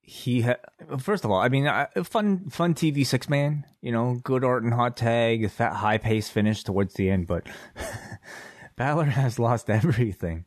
[0.02, 0.56] He ha-
[0.98, 3.64] first of all, I mean, I- fun, fun TV six man.
[3.80, 7.46] You know, good art and hot tag, fat high pace finish towards the end, but
[8.76, 10.44] Balor has lost everything.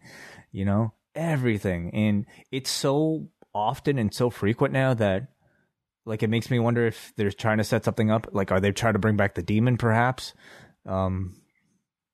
[0.52, 5.30] You know, everything, and it's so often and so frequent now that.
[6.06, 8.28] Like it makes me wonder if they're trying to set something up.
[8.32, 9.78] Like, are they trying to bring back the demon?
[9.78, 10.34] Perhaps.
[10.86, 11.36] Um,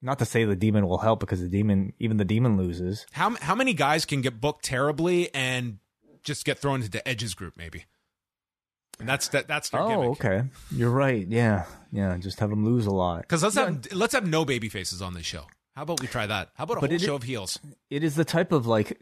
[0.01, 3.05] not to say the demon will help because the demon, even the demon loses.
[3.11, 5.79] How how many guys can get booked terribly and
[6.23, 7.85] just get thrown into the Edge's group maybe?
[8.99, 10.09] And that's that that's their Oh, gimmick.
[10.25, 10.43] okay.
[10.71, 11.27] You're right.
[11.27, 12.15] Yeah, yeah.
[12.17, 13.21] Just have them lose a lot.
[13.23, 15.45] Because let's have let's have no baby faces on this show.
[15.75, 16.49] How about we try that?
[16.55, 17.59] How about a But whole show of heels?
[17.89, 18.99] It is the type of like,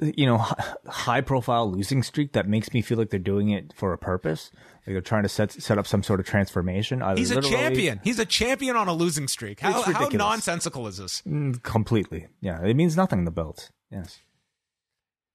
[0.00, 0.38] you know,
[0.86, 4.50] high profile losing streak that makes me feel like they're doing it for a purpose.
[4.86, 7.02] Like they're trying to set set up some sort of transformation.
[7.02, 8.00] I He's a champion.
[8.02, 9.60] He's a champion on a losing streak.
[9.60, 11.22] How how nonsensical is this?
[11.22, 12.28] Mm, completely.
[12.40, 13.24] Yeah, it means nothing.
[13.24, 13.70] The belt.
[13.90, 14.20] Yes.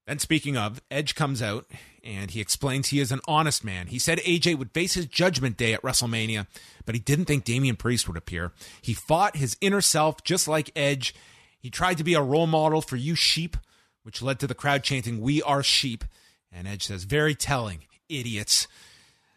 [0.07, 1.65] And speaking of, Edge comes out
[2.03, 3.87] and he explains he is an honest man.
[3.87, 6.45] He said AJ would face his judgment day at WrestleMania,
[6.85, 8.51] but he didn't think Damian Priest would appear.
[8.81, 11.15] He fought his inner self just like Edge.
[11.59, 13.57] He tried to be a role model for you sheep,
[14.05, 16.03] which led to the crowd chanting, We are sheep.
[16.51, 18.67] And Edge says, Very telling, idiots.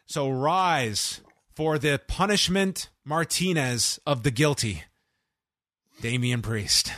[0.07, 1.21] So rise
[1.57, 4.85] for the punishment Martinez of the guilty,
[6.01, 6.93] Damian Priest.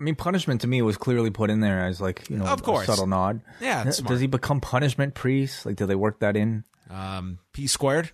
[0.00, 2.62] I mean, punishment to me was clearly put in there as like you know Of
[2.62, 2.84] course.
[2.84, 3.40] a subtle nod.
[3.60, 3.84] Yeah.
[3.84, 5.64] Does he become punishment priest?
[5.66, 6.64] Like, do they work that in?
[6.90, 8.10] Um, P squared.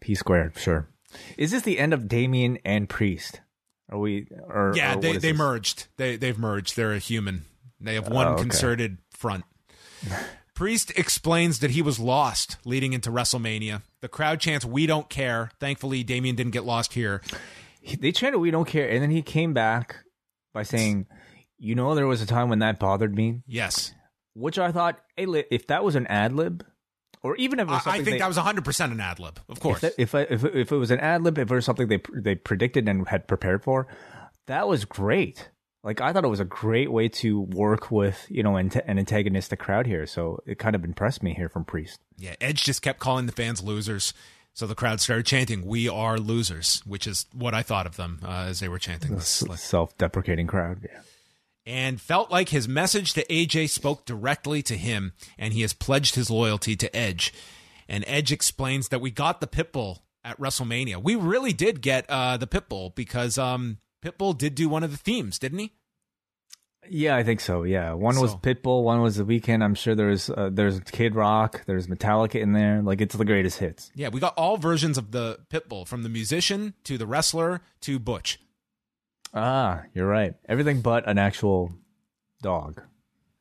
[0.00, 0.56] P squared.
[0.58, 0.88] Sure.
[1.38, 3.40] Is this the end of Damian and Priest?
[3.88, 4.26] Are we?
[4.48, 5.38] Or Yeah, or they they this?
[5.38, 5.86] merged.
[5.96, 6.74] They they've merged.
[6.74, 7.44] They're a human.
[7.80, 8.42] They have one Oh, okay.
[8.42, 9.44] concerted front.
[10.54, 13.82] Priest explains that he was lost leading into WrestleMania.
[14.00, 17.22] The crowd chants, "We don't care." Thankfully, Damian didn't get lost here.
[17.80, 19.96] He- They chanted, "We don't care," and then he came back
[20.52, 21.06] by saying,
[21.58, 23.92] "You know, there was a time when that bothered me," Yes,
[24.34, 26.64] which I thought, hey, if that was an ad lib,
[27.22, 29.40] or even if it I, think they- that was hundred percent an ad lib.
[29.48, 31.54] Of course, If, that, if, I, if if it was an ad lib, if it
[31.54, 33.88] was something they they predicted and had prepared for,
[34.46, 35.50] that was great.
[35.84, 38.98] Like I thought it was a great way to work with you know an, an
[38.98, 40.06] antagonistic crowd here.
[40.06, 42.00] So it kind of impressed me here from Priest.
[42.18, 42.34] yeah.
[42.40, 44.14] Edge just kept calling the fans losers,
[44.54, 48.20] so the crowd started chanting, "We are losers," which is what I thought of them
[48.24, 49.42] uh, as they were chanting this.
[49.42, 50.80] Like, Self-deprecating crowd.
[50.90, 51.00] Yeah.
[51.66, 56.14] and felt like his message to AJ spoke directly to him, and he has pledged
[56.14, 57.32] his loyalty to Edge.
[57.88, 61.02] And Edge explains that we got the Pitbull at WrestleMania.
[61.02, 64.96] We really did get uh, the Pitbull because um, Pitbull did do one of the
[64.96, 65.72] themes, didn't he?
[66.90, 67.62] Yeah, I think so.
[67.62, 69.64] Yeah, one was Pitbull, one was The Weekend.
[69.64, 72.82] I'm sure there's uh, there's Kid Rock, there's Metallica in there.
[72.82, 73.90] Like it's the greatest hits.
[73.94, 77.98] Yeah, we got all versions of the Pitbull, from the musician to the wrestler to
[77.98, 78.38] Butch.
[79.32, 80.34] Ah, you're right.
[80.46, 81.72] Everything but an actual
[82.42, 82.82] dog.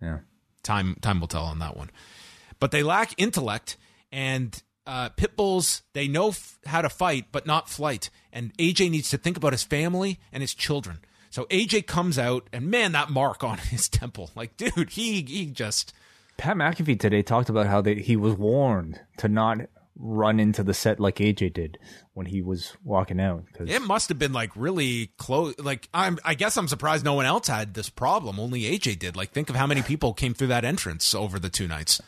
[0.01, 0.19] Yeah.
[0.63, 1.91] Time time will tell on that one.
[2.59, 3.75] But they lack intellect
[4.11, 5.81] and uh, pit bulls.
[5.93, 8.09] They know f- how to fight, but not flight.
[8.31, 10.99] And AJ needs to think about his family and his children.
[11.29, 15.45] So AJ comes out, and man, that mark on his temple, like, dude, he he
[15.47, 15.93] just
[16.37, 19.57] Pat McAfee today talked about how they, he was warned to not
[19.95, 21.77] run into the set like AJ did
[22.13, 23.45] when he was walking out.
[23.53, 25.53] 'cause- it must have been like really close.
[25.59, 28.39] Like I'm, I guess I'm surprised no one else had this problem.
[28.39, 29.15] Only AJ did.
[29.15, 32.01] Like, think of how many people came through that entrance over the two nights.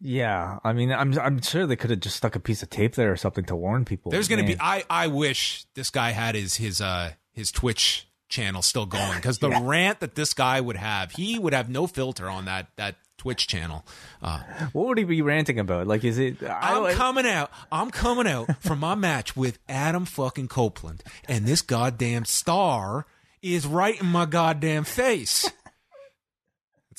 [0.00, 2.94] Yeah, I mean, I'm I'm sure they could have just stuck a piece of tape
[2.94, 4.10] there or something to warn people.
[4.10, 4.56] There's going to be.
[4.60, 9.38] I I wish this guy had his his uh his Twitch channel still going because
[9.38, 9.60] the Yeah.
[9.62, 13.46] rant that this guy would have, he would have no filter on that that Twitch
[13.46, 13.84] channel.
[14.22, 14.40] Uh,
[14.72, 15.86] What would he be ranting about?
[15.86, 16.42] Like, is it?
[16.42, 17.50] I'm coming out.
[17.70, 23.06] I'm coming out from my match with Adam fucking Copeland, and this goddamn star
[23.42, 25.50] is right in my goddamn face.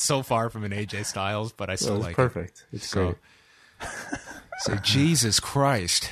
[0.02, 2.66] It's so far from an AJ Styles, but I still Well, it's like perfect.
[2.74, 2.88] It's.
[2.88, 3.16] So,
[3.80, 3.92] great.
[4.62, 6.10] so Jesus Christ.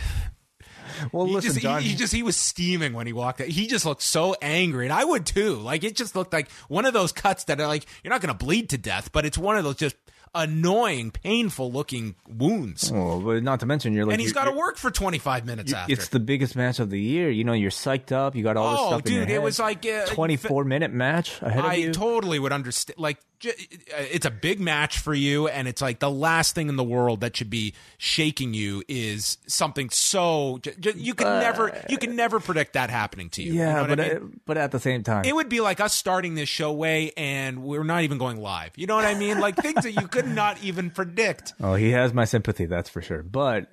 [1.12, 1.82] Well, He listen, just, John.
[1.82, 3.48] he, he just he was steaming when he walked out.
[3.48, 5.56] He just looked so angry, and I would too.
[5.56, 8.38] Like it just looked like one of those cuts that are like you're not going
[8.38, 9.96] to bleed to death, but it's one of those just
[10.36, 12.92] annoying, painful looking wounds.
[12.94, 15.74] oh, but not to mention, you're like, and he's got to work for 25 minutes
[15.74, 15.94] after.
[15.94, 17.30] It's the biggest match of the year.
[17.30, 18.36] You know, you're psyched up.
[18.36, 21.66] You got all this oh, stuff dude, it was like uh, 24 minute match ahead
[21.66, 21.90] of you.
[21.90, 23.00] I totally would understand.
[23.00, 23.54] Like, j-
[23.90, 27.22] it's a big match for you, and it's like the last thing in the world
[27.22, 32.16] that should be shaking you is something so j- j- you can never you can
[32.16, 33.54] never predict that happening to you.
[33.54, 34.18] You yeah, know what I but mean?
[34.18, 37.12] uh, but at the same time, it would be like us starting this show way,
[37.18, 38.72] and we're not even going live.
[38.76, 39.40] You know what I mean?
[39.40, 41.54] Like things that you could not even predict.
[41.62, 43.24] oh, he has my sympathy, that's for sure.
[43.24, 43.68] But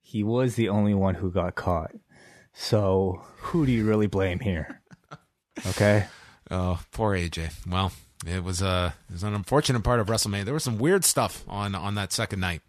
[0.00, 1.92] he was the only one who got caught.
[2.54, 4.80] So who do you really blame here?
[5.66, 6.06] Okay.
[6.50, 7.52] Oh, poor AJ.
[7.70, 7.92] Well,
[8.26, 10.46] it was a it was an unfortunate part of WrestleMania.
[10.46, 12.62] There was some weird stuff on on that second night.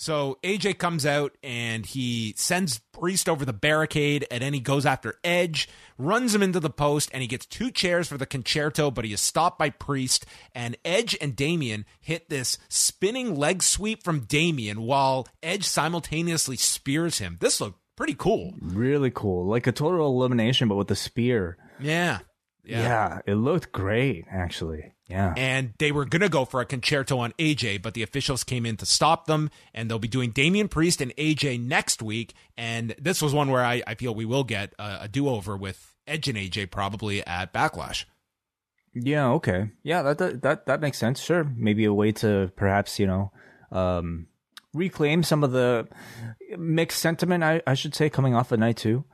[0.00, 4.86] So AJ comes out and he sends Priest over the barricade, and then he goes
[4.86, 8.90] after Edge, runs him into the post, and he gets two chairs for the concerto,
[8.90, 10.24] but he is stopped by Priest.
[10.54, 17.18] And Edge and Damian hit this spinning leg sweep from Damian while Edge simultaneously spears
[17.18, 17.36] him.
[17.38, 18.54] This looked pretty cool.
[18.58, 19.44] Really cool.
[19.44, 21.58] Like a total elimination, but with a spear.
[21.78, 22.20] Yeah.
[22.78, 24.92] Yeah, it looked great, actually.
[25.08, 25.34] Yeah.
[25.36, 28.64] and they were going to go for a concerto on AJ, but the officials came
[28.64, 32.32] in to stop them, and they'll be doing Damian Priest and AJ next week.
[32.56, 35.56] And this was one where I, I feel we will get a, a do over
[35.56, 38.04] with Edge and AJ probably at Backlash.
[38.94, 39.70] Yeah, okay.
[39.82, 41.20] Yeah, that, that that that makes sense.
[41.20, 41.44] Sure.
[41.56, 43.32] Maybe a way to perhaps, you know,
[43.72, 44.26] um
[44.74, 45.86] reclaim some of the
[46.58, 49.04] mixed sentiment I, I should say coming off of night 2.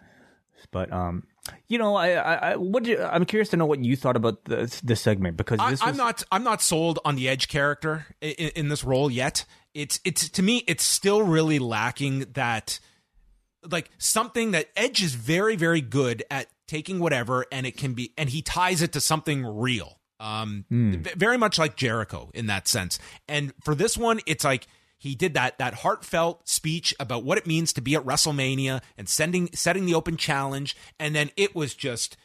[0.71, 1.25] But um
[1.69, 4.17] you know, I I, I what do you, I'm curious to know what you thought
[4.17, 8.07] about this this segment because I, was not I'm not sold on the Edge character
[8.21, 9.45] in, in this role yet.
[9.75, 12.81] It's it's to me it's still really lacking that
[13.71, 18.13] like something that Edge is very very good at taking whatever and it can be
[18.17, 20.01] and he ties it to something real.
[20.19, 22.99] Um v- very much like Jericho in that sense.
[23.29, 24.67] And for this one it's like
[24.99, 29.09] he did that that heartfelt speech about what it means to be at WrestleMania and
[29.09, 30.77] sending setting the open challenge.
[30.99, 32.17] And then it was just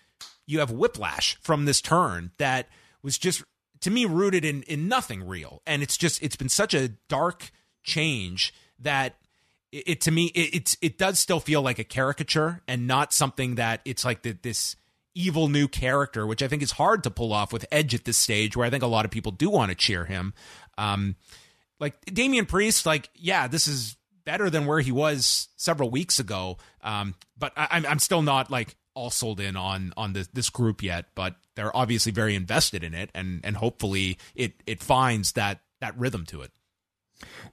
[0.46, 2.70] you have whiplash from this turn that
[3.02, 3.44] was just
[3.82, 5.62] to me rooted in in nothing real.
[5.68, 7.52] And it's just it's been such a dark
[7.84, 9.16] change that
[9.72, 13.56] it, to me it, it's it does still feel like a caricature and not something
[13.56, 14.76] that it's like the, this
[15.14, 18.18] evil new character which i think is hard to pull off with edge at this
[18.18, 20.34] stage where i think a lot of people do want to cheer him.
[20.78, 21.16] Um
[21.82, 26.58] like Damian Priest, like, yeah, this is better than where he was several weeks ago.
[26.84, 30.50] Um, but I, I'm I'm still not like all sold in on on this this
[30.50, 31.08] group yet.
[31.16, 35.98] But they're obviously very invested in it, and and hopefully it it finds that that
[35.98, 36.52] rhythm to it.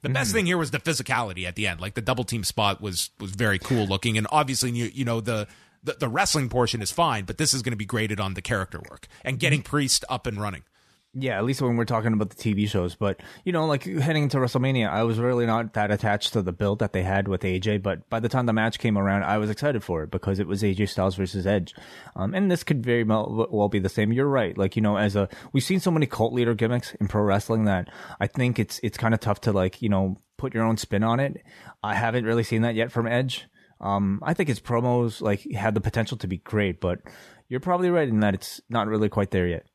[0.01, 1.79] The best thing here was the physicality at the end.
[1.81, 5.19] Like the double team spot was was very cool looking, and obviously you you know
[5.19, 5.47] the.
[5.81, 8.41] The, the wrestling portion is fine, but this is going to be graded on the
[8.41, 10.63] character work and getting Priest up and running.
[11.15, 12.93] Yeah, at least when we're talking about the TV shows.
[12.93, 16.51] But, you know, like heading into WrestleMania, I was really not that attached to the
[16.51, 17.81] build that they had with AJ.
[17.81, 20.45] But by the time the match came around, I was excited for it because it
[20.45, 21.73] was AJ Styles versus Edge.
[22.15, 24.13] Um, and this could very well, be the same.
[24.13, 24.55] You're right.
[24.55, 27.65] Like, you know, as a, we've seen so many cult leader gimmicks in pro wrestling
[27.65, 27.89] that
[28.19, 31.03] I think it's, it's kind of tough to like, you know, put your own spin
[31.03, 31.43] on it.
[31.81, 33.47] I haven't really seen that yet from Edge.
[33.81, 36.99] Um, I think his promos like had the potential to be great, but
[37.47, 39.65] you're probably right in that it's not really quite there yet.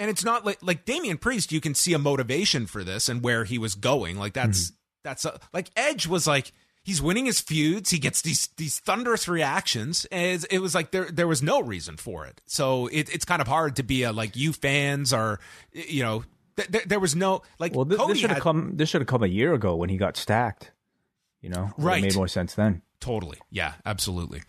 [0.00, 1.52] And it's not like like Damian Priest.
[1.52, 4.18] You can see a motivation for this and where he was going.
[4.18, 4.76] Like that's mm-hmm.
[5.04, 7.90] that's a, like Edge was like he's winning his feuds.
[7.90, 11.98] He gets these these thunderous reactions, and it was like there there was no reason
[11.98, 12.40] for it.
[12.46, 15.38] So it, it's kind of hard to be a like you fans are
[15.72, 16.24] you know
[16.56, 18.72] th- th- there was no like Well, this, Cody this should have had- come.
[18.76, 20.72] This should have come a year ago when he got stacked.
[21.42, 22.82] You know, Would have Made more sense then.
[23.00, 23.38] Totally.
[23.50, 24.42] Yeah, absolutely.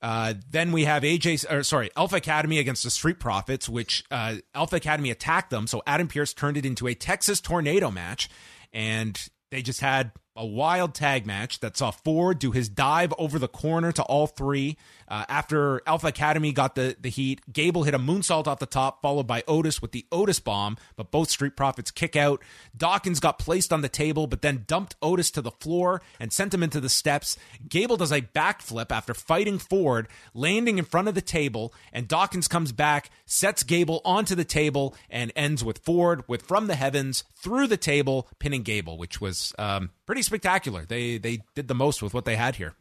[0.00, 4.36] Uh, then we have AJ, or sorry, Alpha Academy against the Street Profits, which uh,
[4.54, 5.66] Alpha Academy attacked them.
[5.66, 8.28] So Adam Pearce turned it into a Texas tornado match,
[8.72, 9.20] and
[9.50, 13.48] they just had a wild tag match that saw Ford do his dive over the
[13.48, 14.76] corner to all three.
[15.08, 19.02] Uh, after Alpha Academy got the, the heat, Gable hit a moonsault off the top,
[19.02, 22.40] followed by Otis with the Otis bomb, but both Street Profits kick out.
[22.76, 26.54] Dawkins got placed on the table, but then dumped Otis to the floor and sent
[26.54, 27.36] him into the steps.
[27.68, 32.46] Gable does a backflip after fighting Ford, landing in front of the table, and Dawkins
[32.46, 37.24] comes back, sets Gable onto the table, and ends with Ford with From the Heavens
[37.34, 40.86] through the table, pinning Gable, which was um, pretty spectacular.
[40.86, 42.74] They they did the most with what they had here.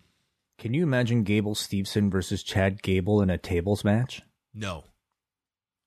[0.58, 4.22] Can you imagine Gable Steveson versus Chad Gable in a tables match?
[4.56, 4.86] No,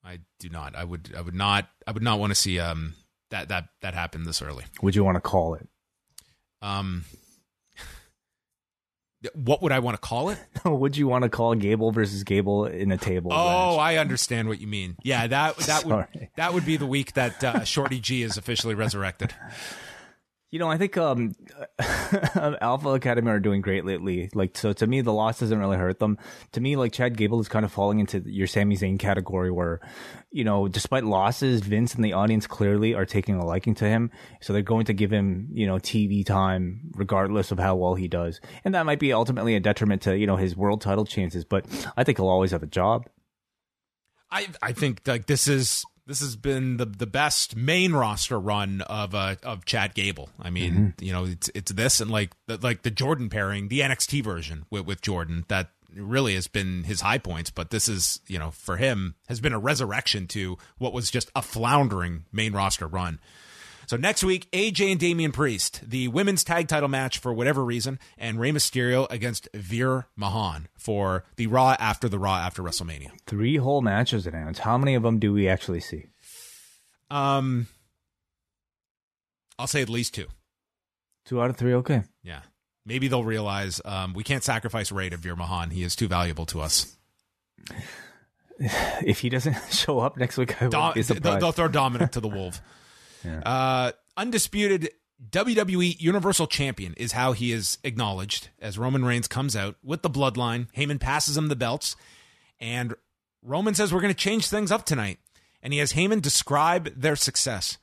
[0.05, 0.77] I do not.
[0.77, 1.15] I would.
[1.17, 1.69] I would not.
[1.87, 2.95] I would not want to see um
[3.31, 4.65] that that that happen this early.
[4.83, 5.67] Would you want to call it?
[6.61, 7.07] Um,
[9.35, 10.39] what would I want to call it?
[10.67, 13.33] would you want to call Gable versus Gable in a table?
[13.33, 13.81] Oh, match?
[13.81, 14.97] I understand what you mean.
[15.03, 18.75] Yeah, that that would that would be the week that uh, Shorty G is officially
[18.75, 19.35] resurrected.
[20.51, 21.37] You know, I think um,
[22.61, 24.31] Alpha Academy are doing great lately.
[24.35, 26.19] Like, so to me, the loss doesn't really hurt them.
[26.53, 29.81] To me, like Chad Gable is kind of falling into your Sami Zayn category, where,
[30.33, 34.11] you know, despite losses, Vince and the audience clearly are taking a liking to him.
[34.41, 38.09] So they're going to give him, you know, TV time regardless of how well he
[38.09, 41.45] does, and that might be ultimately a detriment to you know his world title chances.
[41.45, 43.09] But I think he'll always have a job.
[44.31, 48.81] I I think like this is this has been the the best main roster run
[48.83, 50.29] of uh of Chad Gable.
[50.41, 53.79] I mean, you know, it's it's this and like the, like the Jordan pairing, the
[53.79, 58.21] NXT version with with Jordan that really has been his high points, but this is,
[58.27, 62.53] you know, for him has been a resurrection to what was just a floundering main
[62.53, 63.21] roster run.
[63.91, 67.99] So next week, AJ and Damian Priest, the women's tag title match for whatever reason,
[68.17, 73.11] and Rey Mysterio against Veer Mahaan for the Raw after the Raw after WrestleMania.
[73.27, 74.61] Three whole matches announced.
[74.61, 76.07] How many of them do we actually see?
[77.11, 77.67] Um,
[79.59, 80.29] I'll say at least two.
[81.25, 81.75] Two out of three.
[81.75, 82.05] Okay.
[82.23, 82.43] Yeah,
[82.87, 85.73] maybe they'll realize um, we can't sacrifice Rey to Veer Mahaan.
[85.73, 86.97] He is too valuable to us.
[89.03, 91.41] If he doesn't show up next week, I Dom- be they'll, surprised.
[91.41, 92.61] they'll throw Dominic to the wolf.
[93.25, 93.41] Yeah.
[93.41, 94.91] uh, undisputed
[95.31, 100.11] WWE Universal Champion is how he is acknowledged as Roman Reigns comes out with the
[100.11, 100.69] bloodline.
[100.73, 101.95] Heyman passes him the belts,
[102.59, 102.95] and
[103.43, 105.19] Roman says we're going to change things up tonight.
[105.63, 107.77] And he has Heyman describe their success.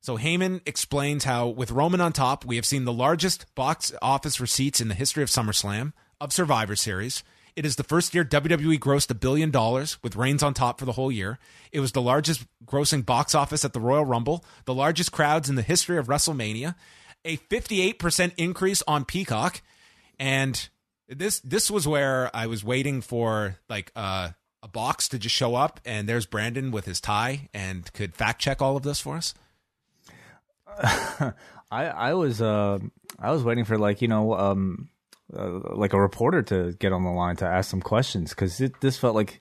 [0.00, 4.40] So Heyman explains how, with Roman on top, we have seen the largest box office
[4.40, 7.24] receipts in the history of SummerSlam, of Survivor Series.
[7.58, 10.84] It is the first year WWE grossed a billion dollars, with Reigns on top for
[10.84, 11.40] the whole year.
[11.72, 15.56] It was the largest grossing box office at the Royal Rumble, the largest crowds in
[15.56, 16.76] the history of WrestleMania,
[17.24, 19.60] a 58% increase on Peacock,
[20.20, 20.68] and
[21.08, 24.28] this this was where I was waiting for like uh,
[24.62, 28.40] a box to just show up, and there's Brandon with his tie and could fact
[28.40, 29.34] check all of this for us.
[30.78, 31.34] I
[31.72, 32.78] I was uh
[33.18, 34.90] I was waiting for like you know um
[35.36, 38.98] uh, like a reporter to get on the line to ask some questions because this
[38.98, 39.40] felt like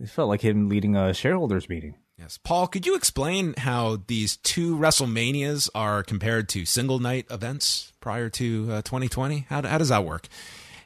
[0.00, 1.94] it felt like him leading a shareholders meeting.
[2.18, 7.92] Yes, Paul, could you explain how these two WrestleManias are compared to single night events
[8.00, 9.46] prior to uh, 2020?
[9.48, 10.28] How how does that work?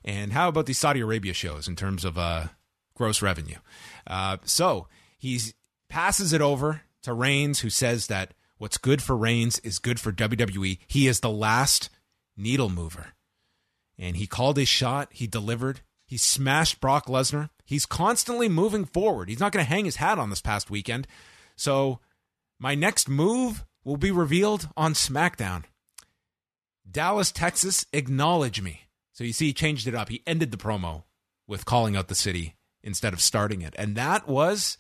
[0.05, 2.47] And how about the Saudi Arabia shows in terms of uh,
[2.95, 3.59] gross revenue?
[4.07, 5.39] Uh, so he
[5.89, 10.13] passes it over to Reigns, who says that what's good for Reigns is good for
[10.13, 10.79] WWE.
[10.87, 11.91] He is the last
[12.37, 13.15] needle mover.
[13.99, 15.09] And he called his shot.
[15.11, 15.81] He delivered.
[16.07, 17.51] He smashed Brock Lesnar.
[17.65, 19.29] He's constantly moving forward.
[19.29, 21.07] He's not going to hang his hat on this past weekend.
[21.57, 22.01] So
[22.59, 25.65] my next move will be revealed on SmackDown.
[26.91, 28.83] Dallas, Texas, acknowledge me.
[29.13, 30.09] So you see, he changed it up.
[30.09, 31.03] He ended the promo
[31.47, 33.75] with calling out the city instead of starting it.
[33.77, 34.79] And that was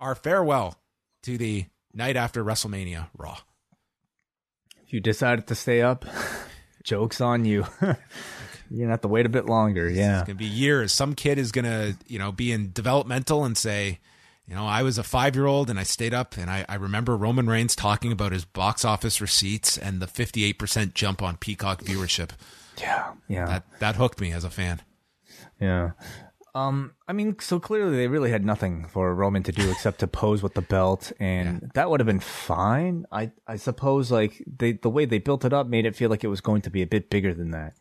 [0.00, 0.78] our farewell
[1.22, 3.38] to the night after WrestleMania Raw.
[4.84, 6.04] If you decided to stay up,
[6.84, 7.66] jokes on you.
[8.70, 9.88] You're gonna have to wait a bit longer.
[9.88, 10.20] Yeah.
[10.20, 10.92] It's gonna be years.
[10.92, 14.00] Some kid is gonna, you know, be in developmental and say,
[14.46, 16.76] you know, I was a five year old and I stayed up and I, I
[16.76, 21.22] remember Roman Reigns talking about his box office receipts and the fifty eight percent jump
[21.22, 22.30] on Peacock viewership.
[22.80, 23.12] Yeah.
[23.28, 23.46] Yeah.
[23.46, 24.82] That that hooked me as a fan.
[25.60, 25.92] Yeah.
[26.56, 30.06] Um, I mean, so clearly they really had nothing for Roman to do except to
[30.06, 33.04] pose with the belt, and that would have been fine.
[33.12, 36.24] I I suppose like they the way they built it up made it feel like
[36.24, 37.74] it was going to be a bit bigger than that.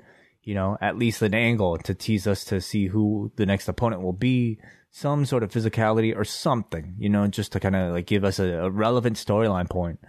[0.46, 4.02] You know, at least an angle to tease us to see who the next opponent
[4.04, 4.60] will be,
[4.92, 6.96] some sort of physicality or something.
[6.98, 10.00] You know, just to kind of like give us a, a relevant storyline point.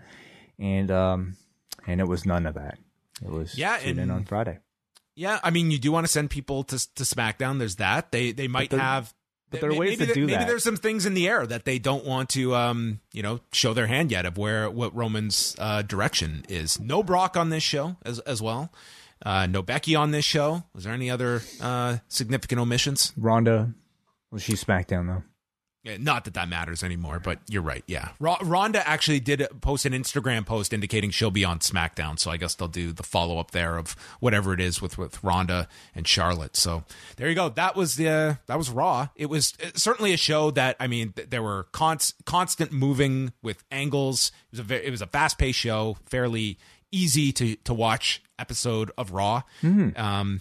[0.59, 1.37] And um,
[1.87, 2.79] and it was none of that.
[3.25, 4.59] It was Yeah, tune in and- on Friday.
[5.19, 7.59] Yeah, I mean, you do want to send people to to SmackDown.
[7.59, 8.13] There's that.
[8.13, 9.15] They they might the- have
[9.49, 10.47] But there are ways maybe to do maybe that.
[10.47, 13.73] there's some things in the air that they don't want to, um, you know, show
[13.73, 16.79] their hand yet of where what Roman's uh, direction is.
[16.79, 18.71] No Brock on this show as as well.
[19.25, 20.65] Uh, no Becky on this show.
[20.75, 23.13] Was there any other uh, significant omissions?
[23.17, 23.73] Ronda,
[24.31, 25.23] well, she's SmackDown though.
[25.83, 27.85] Yeah, Not that that matters anymore, but you're right.
[27.87, 32.29] Yeah, Ro- Ronda actually did post an Instagram post indicating she'll be on SmackDown, so
[32.33, 35.69] I guess they'll do the follow up there of whatever it is with with Ronda
[35.95, 36.57] and Charlotte.
[36.57, 36.83] So
[37.19, 37.51] there you go.
[37.51, 39.09] That was the uh, that was Raw.
[39.15, 43.33] It was uh, certainly a show that I mean th- there were const- constant moving
[43.41, 44.33] with angles.
[44.53, 46.59] It was a it was a fast paced show, fairly
[46.97, 49.43] easy to to watch episode of Raw.
[49.97, 50.41] Um,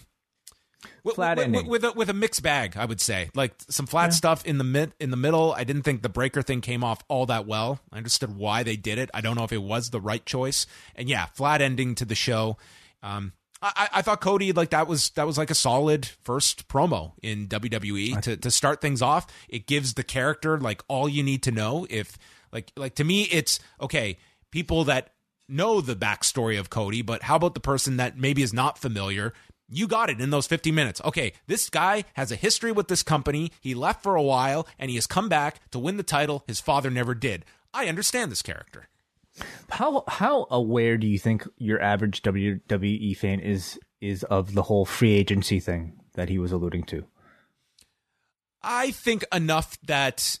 [1.02, 1.66] with, Flat with, ending.
[1.66, 3.30] with, with a, with a mixed bag, I would say.
[3.34, 5.52] Like some flat stuff in the mid in the middle.
[5.52, 7.80] I didn't think the Breakker thing came off all that well.
[7.92, 9.10] I understood why they did it.
[9.14, 10.66] I don't know if it was the right choice.
[10.94, 12.56] And yeah, flat ending to the show.
[13.02, 17.12] Um, I, I thought Cody like that was that was like a solid first promo
[17.22, 19.26] in WWE to to start things off.
[19.48, 21.86] It gives the character like all you need to know.
[21.88, 22.18] If
[22.52, 24.18] like like to me, it's okay.
[24.50, 25.12] People that
[25.48, 29.32] know the backstory of Cody, but how about the person that maybe is not familiar?
[29.68, 31.00] You got it in those 50 minutes.
[31.04, 33.50] Okay, this guy has a history with this company.
[33.60, 36.60] He left for a while and he has come back to win the title his
[36.60, 37.44] father never did.
[37.74, 38.88] I understand this character.
[39.70, 44.86] How how aware do you think your average WWE fan is is of the whole
[44.86, 47.04] free agency thing that he was alluding to?
[48.62, 50.38] I think enough that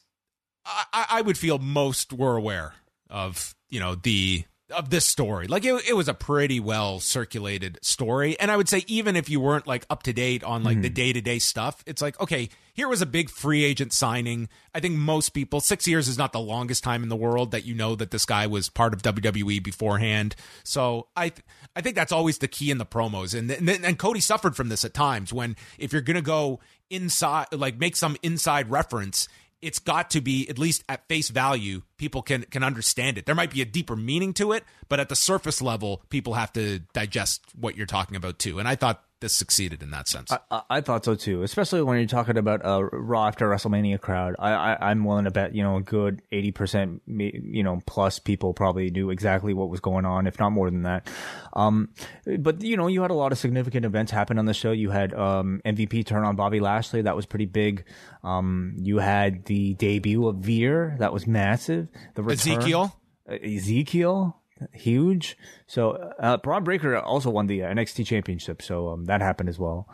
[0.64, 2.74] I, I would feel most were aware
[3.08, 5.46] of, you know, the of this story.
[5.46, 8.38] Like it, it was a pretty well circulated story.
[8.38, 10.90] And I would say even if you weren't like up to date on like the
[10.90, 14.48] day to day stuff, it's like, okay, here was a big free agent signing.
[14.74, 17.64] I think most people, six years is not the longest time in the world that
[17.64, 20.34] you know that this guy was part of WWE beforehand.
[20.64, 21.44] So I, th-
[21.74, 23.38] I think that's always the key in the promos.
[23.38, 26.60] And, and, and Cody suffered from this at times when if you're going to go
[26.90, 29.28] inside, like make some inside reference,
[29.62, 33.26] it's got to be at least at face value people can can understand it.
[33.26, 36.52] There might be a deeper meaning to it but at the surface level people have
[36.54, 38.58] to digest what you're talking about too.
[38.58, 41.98] And i thought this succeeded in that sense I, I thought so too, especially when
[41.98, 44.36] you're talking about a Raw after WrestleMania crowd.
[44.38, 48.18] I, I I'm willing to bet you know a good eighty percent, you know, plus
[48.18, 51.08] people probably knew exactly what was going on, if not more than that.
[51.54, 51.90] Um,
[52.38, 54.72] but you know, you had a lot of significant events happen on the show.
[54.72, 57.84] You had um MVP turn on Bobby Lashley, that was pretty big.
[58.22, 61.88] Um, you had the debut of Veer, that was massive.
[62.14, 64.40] The return, ezekiel uh, Ezekiel,
[64.72, 65.36] huge.
[65.66, 69.58] So uh, Bron Breakker also won the uh, NXT Championship, so um, that happened as
[69.58, 69.88] well.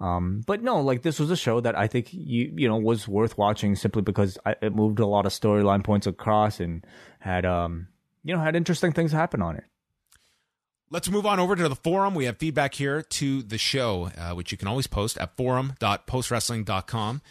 [0.00, 3.08] Um, but no, like this was a show that I think you you know was
[3.08, 6.86] worth watching simply because I, it moved a lot of storyline points across and
[7.18, 7.88] had um
[8.22, 9.64] you know had interesting things happen on it.
[10.88, 12.14] Let's move on over to the forum.
[12.14, 17.22] We have feedback here to the show, uh, which you can always post at forum.postwrestling.com.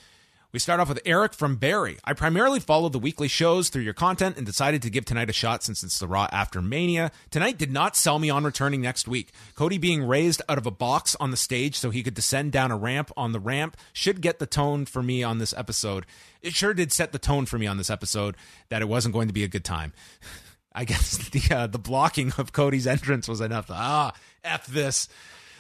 [0.56, 1.98] We start off with Eric from Barrie.
[2.06, 5.34] I primarily followed the weekly shows through your content and decided to give tonight a
[5.34, 7.12] shot since it's the Raw after Mania.
[7.30, 9.34] Tonight did not sell me on returning next week.
[9.56, 12.72] Cody being raised out of a box on the stage so he could descend down
[12.72, 16.06] a ramp on the ramp should get the tone for me on this episode.
[16.42, 18.38] It sure did set the tone for me on this episode
[18.70, 19.92] that it wasn't going to be a good time.
[20.74, 23.68] I guess the uh, the blocking of Cody's entrance was enough.
[23.68, 25.10] To, ah, f this.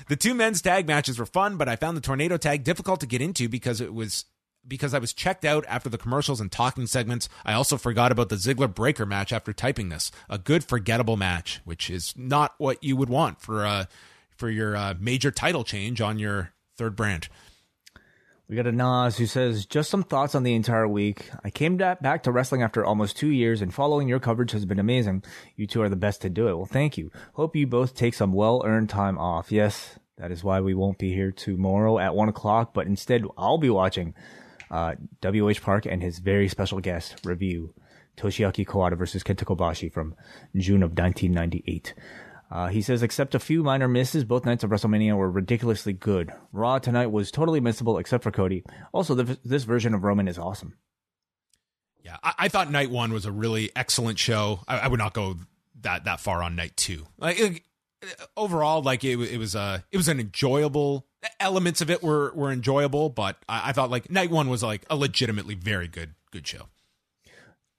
[0.07, 3.07] The two men's tag matches were fun, but I found the tornado tag difficult to
[3.07, 4.23] get into because it was
[4.67, 7.29] because I was checked out after the commercials and talking segments.
[7.45, 10.11] I also forgot about the Ziggler Breakker match after typing this.
[10.29, 13.85] A good forgettable match, which is not what you would want for uh
[14.35, 17.29] for your uh, major title change on your third brand.
[18.47, 21.31] We got a Nas who says, just some thoughts on the entire week.
[21.43, 24.77] I came back to wrestling after almost two years and following your coverage has been
[24.77, 25.23] amazing.
[25.55, 26.55] You two are the best to do it.
[26.55, 27.11] Well, thank you.
[27.33, 29.51] Hope you both take some well earned time off.
[29.51, 33.57] Yes, that is why we won't be here tomorrow at one o'clock, but instead I'll
[33.57, 34.13] be watching
[34.71, 37.73] uh, WH Park and his very special guest review
[38.17, 40.15] Toshiaki Kawada versus Kenta Kobashi from
[40.55, 41.93] June of 1998.
[42.51, 46.31] Uh, he says, except a few minor misses, both nights of WrestleMania were ridiculously good.
[46.51, 48.63] Raw tonight was totally missable except for Cody.
[48.93, 50.77] Also, the, this version of Roman is awesome.
[52.03, 54.59] Yeah, I, I thought night one was a really excellent show.
[54.67, 55.37] I, I would not go
[55.81, 57.07] that that far on night two.
[57.17, 57.63] Like
[58.37, 61.07] overall, like it, it was a it was an enjoyable.
[61.39, 64.85] Elements of it were were enjoyable, but I, I thought like night one was like
[64.89, 66.67] a legitimately very good good show.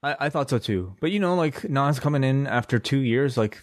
[0.02, 0.94] I, I thought so too.
[1.00, 3.62] But you know, like Nas coming in after two years, like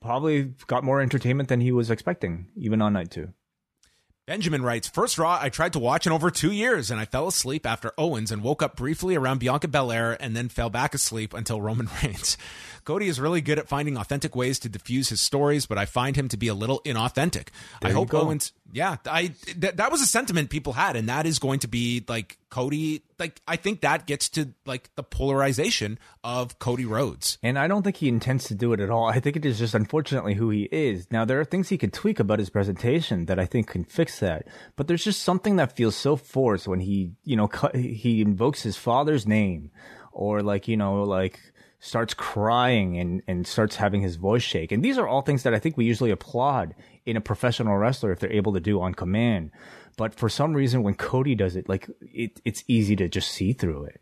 [0.00, 3.32] probably got more entertainment than he was expecting, even on night two.
[4.28, 7.28] Benjamin writes, First Raw, I tried to watch in over two years, and I fell
[7.28, 11.32] asleep after Owens and woke up briefly around Bianca Belair and then fell back asleep
[11.32, 12.36] until Roman Reigns.
[12.88, 16.16] Cody is really good at finding authentic ways to diffuse his stories, but I find
[16.16, 17.48] him to be a little inauthentic.
[17.82, 18.22] There I hope go.
[18.22, 21.68] Owens, yeah, I th- that was a sentiment people had, and that is going to
[21.68, 27.36] be like Cody, like I think that gets to like the polarization of Cody Rhodes.
[27.42, 29.04] And I don't think he intends to do it at all.
[29.04, 31.08] I think it is just unfortunately who he is.
[31.10, 34.18] Now there are things he could tweak about his presentation that I think can fix
[34.20, 34.46] that.
[34.76, 38.78] But there's just something that feels so forced when he, you know, he invokes his
[38.78, 39.72] father's name
[40.10, 41.38] or like, you know, like
[41.80, 44.72] starts crying and, and starts having his voice shake.
[44.72, 46.74] And these are all things that I think we usually applaud
[47.06, 49.52] in a professional wrestler if they're able to do on command.
[49.96, 53.52] But for some reason, when Cody does it, like it, it's easy to just see
[53.52, 54.00] through it.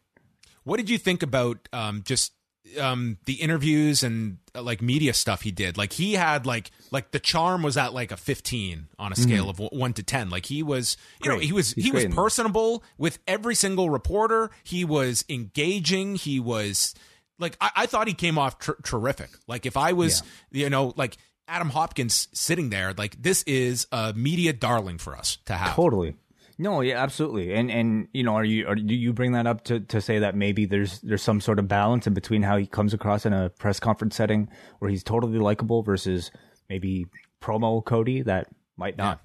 [0.65, 2.32] What did you think about um, just
[2.81, 5.78] um, the interviews and uh, like media stuff he did?
[5.78, 9.53] Like he had like like the charm was at like a fifteen on a scale
[9.53, 9.62] mm-hmm.
[9.62, 10.28] of one to ten.
[10.28, 11.35] Like he was, you great.
[11.35, 14.51] know, he was He's he was personable with every single reporter.
[14.65, 16.16] He was engaging.
[16.16, 16.94] He was
[17.39, 19.31] like I, I thought he came off tr- terrific.
[19.47, 20.65] Like if I was, yeah.
[20.65, 21.17] you know, like
[21.49, 25.75] Adam Hopkins sitting there, like this is a media darling for us to have.
[25.75, 26.17] Totally.
[26.59, 27.53] No, yeah, absolutely.
[27.53, 30.21] And and you know, are you are, do you bring that up to, to say
[30.21, 33.35] that maybe there's there's some sort of balance in between how he comes across in
[33.35, 34.49] a press conference setting
[34.79, 36.31] where he's totally likable versus
[36.71, 37.07] maybe
[37.43, 38.49] promo Cody that
[38.79, 39.21] might not.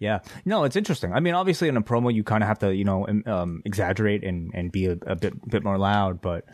[0.00, 0.20] Yeah.
[0.24, 0.32] yeah.
[0.46, 1.12] No, it's interesting.
[1.12, 4.24] I mean, obviously in a promo you kind of have to, you know, um, exaggerate
[4.24, 6.46] and and be a, a bit bit more loud, but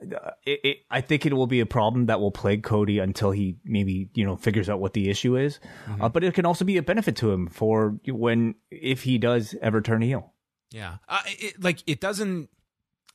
[0.00, 3.58] it, it, I think it will be a problem that will plague Cody until he
[3.64, 5.60] maybe you know figures out what the issue is.
[5.86, 6.02] Mm-hmm.
[6.02, 9.54] Uh, but it can also be a benefit to him for when if he does
[9.60, 10.32] ever turn heel.
[10.70, 12.48] Yeah, uh, it, like it doesn't.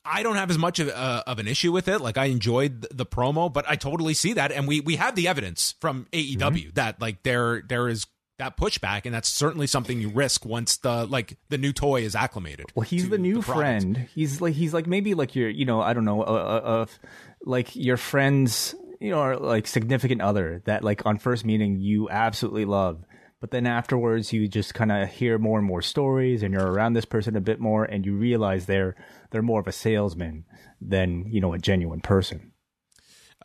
[0.08, 2.00] I don't have as much of, uh, of an issue with it.
[2.00, 5.16] Like I enjoyed the, the, promo, but I totally see that, and we we have
[5.16, 6.70] the evidence from AEW mm-hmm.
[6.76, 8.06] that like there there is
[8.38, 12.16] that pushback, and that's certainly something you risk once the like the new toy is
[12.16, 12.66] acclimated.
[12.76, 14.08] Well, he's the new the friend.
[14.14, 16.86] He's like he's like maybe like your you know I don't know uh, uh,
[17.44, 22.10] like your friend's you know or like significant other that like on first meeting you
[22.10, 23.06] absolutely love,
[23.40, 26.94] but then afterwards you just kind of hear more and more stories, and you're around
[26.94, 28.96] this person a bit more, and you realize they're
[29.32, 30.46] they're more of a salesman
[30.82, 32.52] than you know a genuine person.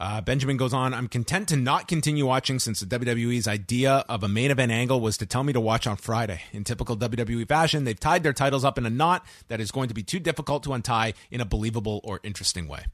[0.01, 4.23] Uh, Benjamin goes on, I'm content to not continue watching since the WWE's idea of
[4.23, 6.41] a main event angle was to tell me to watch on Friday.
[6.55, 9.89] In typical WWE fashion, they've tied their titles up in a knot that is going
[9.89, 12.87] to be too difficult to untie in a believable or interesting way.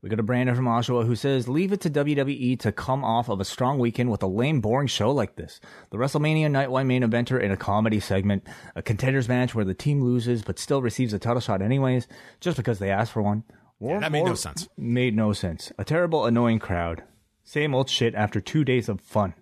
[0.00, 3.28] We go to Brandon from Oshawa who says, Leave it to WWE to come off
[3.28, 5.60] of a strong weekend with a lame, boring show like this.
[5.90, 9.74] The WrestleMania Night One main eventer in a comedy segment, a contenders match where the
[9.74, 12.08] team loses but still receives a title shot anyways,
[12.40, 13.44] just because they asked for one.
[13.80, 14.68] More, yeah, that made no sense.
[14.76, 15.72] Made no sense.
[15.78, 17.02] A terrible, annoying crowd.
[17.42, 19.34] Same old shit after two days of fun.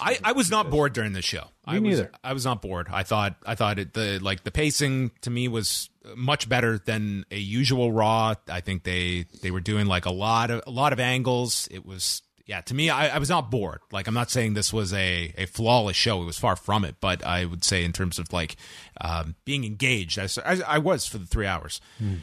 [0.00, 1.44] I, I was not bored during the show.
[1.66, 2.02] Me I neither.
[2.02, 2.88] Was, I was not bored.
[2.90, 7.24] I thought I thought it the like the pacing to me was much better than
[7.30, 8.34] a usual Raw.
[8.48, 11.68] I think they they were doing like a lot of a lot of angles.
[11.70, 13.80] It was yeah to me I, I was not bored.
[13.90, 16.22] Like I'm not saying this was a a flawless show.
[16.22, 16.96] It was far from it.
[17.00, 18.56] But I would say in terms of like
[19.00, 21.80] um, being engaged, I, I, I was for the three hours.
[21.98, 22.16] Hmm.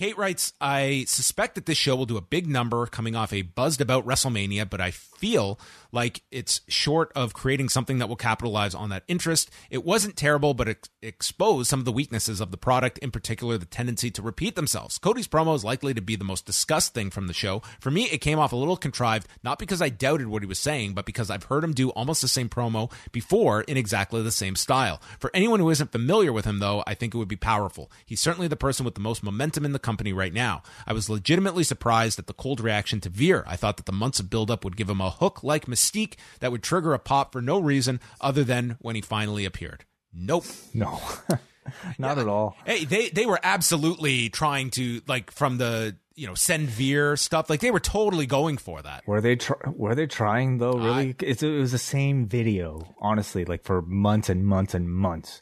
[0.00, 3.42] Kate writes, I suspect that this show will do a big number coming off a
[3.42, 5.60] buzzed about WrestleMania, but I feel
[5.92, 9.50] like it's short of creating something that will capitalize on that interest.
[9.70, 13.58] It wasn't terrible, but it exposed some of the weaknesses of the product, in particular
[13.58, 14.98] the tendency to repeat themselves.
[14.98, 17.62] Cody's promo is likely to be the most discussed thing from the show.
[17.80, 20.58] For me, it came off a little contrived, not because I doubted what he was
[20.58, 24.30] saying, but because I've heard him do almost the same promo before in exactly the
[24.30, 25.00] same style.
[25.18, 27.90] For anyone who isn't familiar with him, though, I think it would be powerful.
[28.04, 30.62] He's certainly the person with the most momentum in the company right now.
[30.86, 33.44] I was legitimately surprised at the cold reaction to Veer.
[33.46, 36.52] I thought that the months of buildup would give him a hook like mystique that
[36.52, 39.84] would trigger a pop for no reason other than when he finally appeared.
[40.12, 40.44] Nope.
[40.74, 41.00] No.
[41.98, 42.22] Not yeah.
[42.22, 42.56] at all.
[42.64, 47.48] Hey, they they were absolutely trying to like from the you know send Veer stuff.
[47.48, 49.06] Like they were totally going for that.
[49.06, 50.72] Were they tr- were they trying though?
[50.72, 52.94] Really, uh, it was the same video.
[52.98, 55.40] Honestly, like for months and months and months.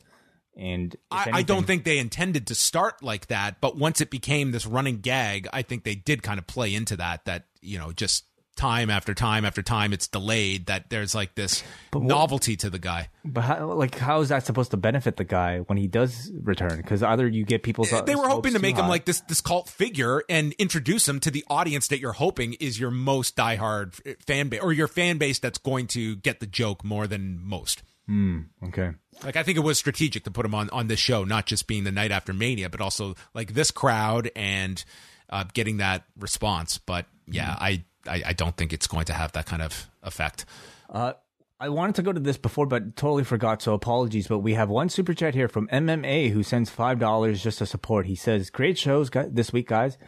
[0.56, 4.10] And I, anything, I, don't think they intended to start like that, but once it
[4.10, 7.26] became this running gag, I think they did kind of play into that.
[7.26, 8.24] That you know, just
[8.58, 11.62] time after time after time it's delayed that there's like this
[11.92, 15.24] what, novelty to the guy but how, like how is that supposed to benefit the
[15.24, 18.76] guy when he does return because either you get people's they were hoping to make
[18.76, 22.54] him like this this cult figure and introduce him to the audience that you're hoping
[22.54, 23.94] is your most diehard
[24.26, 27.82] fan base or your fan base that's going to get the joke more than most
[28.06, 28.40] Hmm.
[28.64, 31.46] okay like I think it was strategic to put him on on this show, not
[31.46, 34.82] just being the night after Mania, but also like this crowd and
[35.30, 36.78] uh, getting that response.
[36.78, 37.56] But yeah, mm.
[37.60, 40.44] I I, I don't think it's going to have that kind of effect.
[40.90, 41.12] Uh,
[41.60, 43.62] I wanted to go to this before, but totally forgot.
[43.62, 44.28] So apologies.
[44.28, 47.66] But we have one super chat here from MMA who sends five dollars just to
[47.66, 48.06] support.
[48.06, 49.98] He says, "Great shows this week, guys."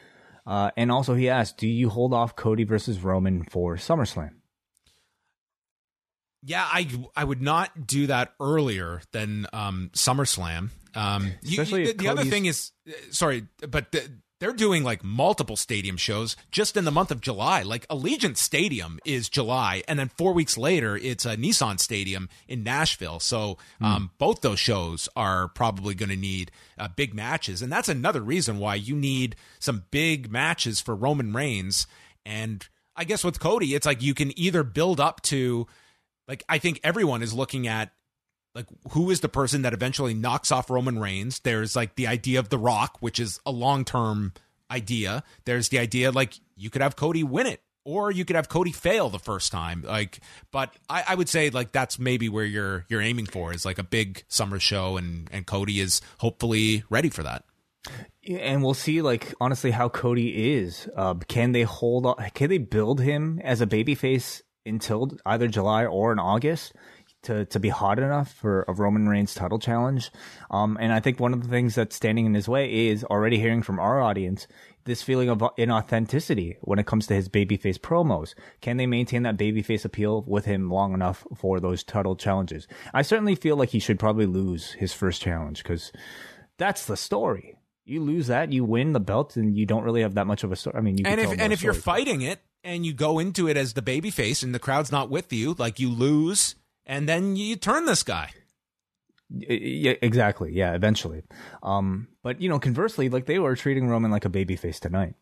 [0.46, 4.30] Uh, and also, he asked, "Do you hold off Cody versus Roman for SummerSlam?"
[6.42, 10.70] Yeah, I I would not do that earlier than um, SummerSlam.
[10.94, 14.10] Um, you- Especially you- if the other thing is, uh, sorry, but the,
[14.40, 17.62] they're doing like multiple stadium shows just in the month of July.
[17.62, 22.64] Like Allegiant Stadium is July, and then four weeks later, it's a Nissan Stadium in
[22.64, 23.20] Nashville.
[23.20, 27.88] So um, both those shows are probably going to need uh, big matches, and that's
[27.88, 31.86] another reason why you need some big matches for Roman Reigns.
[32.24, 35.66] And I guess with Cody, it's like you can either build up to
[36.26, 37.92] like I think everyone is looking at
[38.54, 41.40] like who is the person that eventually knocks off Roman Reigns.
[41.40, 44.32] There's like the idea of The Rock, which is a long term
[44.70, 45.22] idea.
[45.44, 47.60] There's the idea like you could have Cody win it.
[47.82, 50.20] Or you could have Cody fail the first time, like.
[50.52, 53.78] But I, I would say like that's maybe where you're you're aiming for is like
[53.78, 57.44] a big summer show, and and Cody is hopefully ready for that.
[58.28, 60.88] and we'll see like honestly how Cody is.
[60.94, 62.04] Uh, can they hold?
[62.04, 66.74] on- Can they build him as a babyface until either July or in August?
[67.24, 70.10] To, to be hot enough for a Roman Reigns title challenge,
[70.50, 73.38] um, and I think one of the things that's standing in his way is already
[73.38, 74.46] hearing from our audience
[74.84, 78.34] this feeling of inauthenticity when it comes to his babyface promos.
[78.60, 82.66] Can they maintain that babyface appeal with him long enough for those title challenges?
[82.94, 85.92] I certainly feel like he should probably lose his first challenge because
[86.58, 87.56] that's the story.
[87.84, 90.52] You lose that, you win the belt, and you don't really have that much of
[90.52, 90.76] a story.
[90.76, 93.56] I mean, you and if and if you're fighting it and you go into it
[93.56, 96.54] as the babyface and the crowd's not with you, like you lose,
[96.86, 98.30] and then you turn this guy.
[99.30, 101.22] yeah, exactly, yeah, eventually.
[101.62, 105.14] Um, but you know, conversely, like they were treating Roman like a babyface tonight.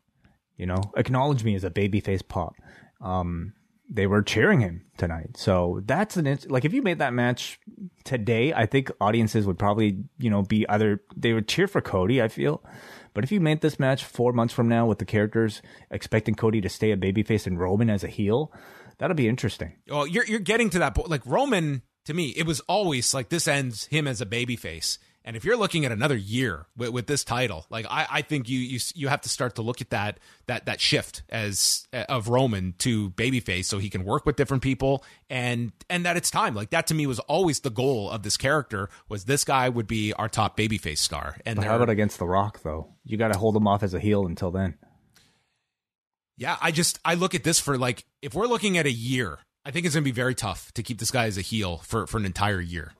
[0.57, 2.55] You know, acknowledge me as a babyface pop.
[3.01, 3.53] Um,
[3.91, 7.61] they were cheering him tonight, so that's an int- like if you made that match
[8.05, 12.21] today, I think audiences would probably you know be either they would cheer for Cody.
[12.21, 12.63] I feel.
[13.15, 15.61] But if you made this match four months from now with the characters
[15.91, 18.53] expecting Cody to stay a babyface and Roman as a heel,
[18.99, 19.77] that'll be interesting.
[19.91, 21.09] Oh, you're you're getting to that point.
[21.09, 24.99] Like Roman, to me, it was always like this ends him as a babyface.
[25.25, 28.49] And if you're looking at another year with, with this title, like I, I think
[28.49, 32.05] you you you have to start to look at that that that shift as uh,
[32.09, 36.31] of Roman to babyface, so he can work with different people, and and that it's
[36.31, 36.55] time.
[36.55, 39.87] Like that to me was always the goal of this character was this guy would
[39.87, 41.37] be our top babyface star.
[41.45, 42.95] And how about against The Rock though?
[43.05, 44.79] You got to hold him off as a heel until then.
[46.39, 49.39] Yeah, I just I look at this for like if we're looking at a year,
[49.65, 52.07] I think it's gonna be very tough to keep this guy as a heel for
[52.07, 52.93] for an entire year.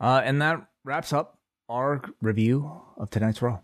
[0.00, 1.38] Uh, and that wraps up
[1.68, 3.60] our review of tonight's Raw.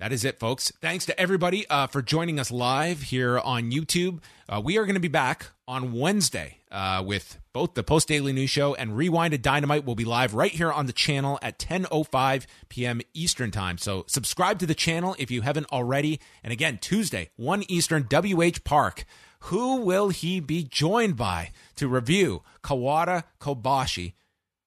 [0.00, 0.72] That is it, folks.
[0.80, 4.20] Thanks to everybody uh, for joining us live here on YouTube.
[4.48, 8.32] Uh, we are going to be back on Wednesday uh, with both the Post Daily
[8.32, 9.84] News Show and Rewinded Dynamite.
[9.84, 13.00] will be live right here on the channel at 10:05 p.m.
[13.14, 13.78] Eastern Time.
[13.78, 16.20] So subscribe to the channel if you haven't already.
[16.42, 19.06] And again, Tuesday, 1 Eastern, WH Park.
[19.48, 24.14] Who will he be joined by to review Kawada Kobashi,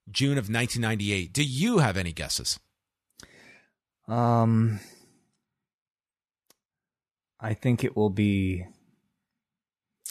[0.10, 1.34] June of 1998?
[1.34, 2.58] Do you have any guesses?
[4.08, 4.80] Um,
[7.42, 8.66] I think it will be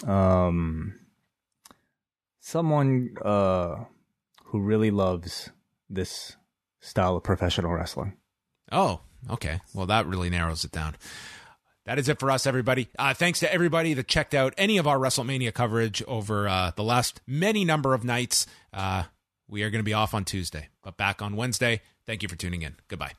[0.07, 1.06] um
[2.47, 3.75] someone uh
[4.45, 5.51] who really loves
[5.91, 6.37] this
[6.81, 8.15] style of professional wrestling.
[8.71, 9.61] Oh, okay.
[9.75, 10.95] Well, that really narrows it down.
[11.85, 12.89] That is it for us, everybody.
[12.99, 16.85] Uh, thanks to everybody that checked out any of our WrestleMania coverage over uh, the
[16.85, 18.47] last many number of nights.
[18.73, 19.05] Uh,
[19.49, 21.81] we are going to be off on Tuesday, but back on Wednesday.
[22.07, 22.77] Thank you for tuning in.
[22.89, 23.13] Goodbye.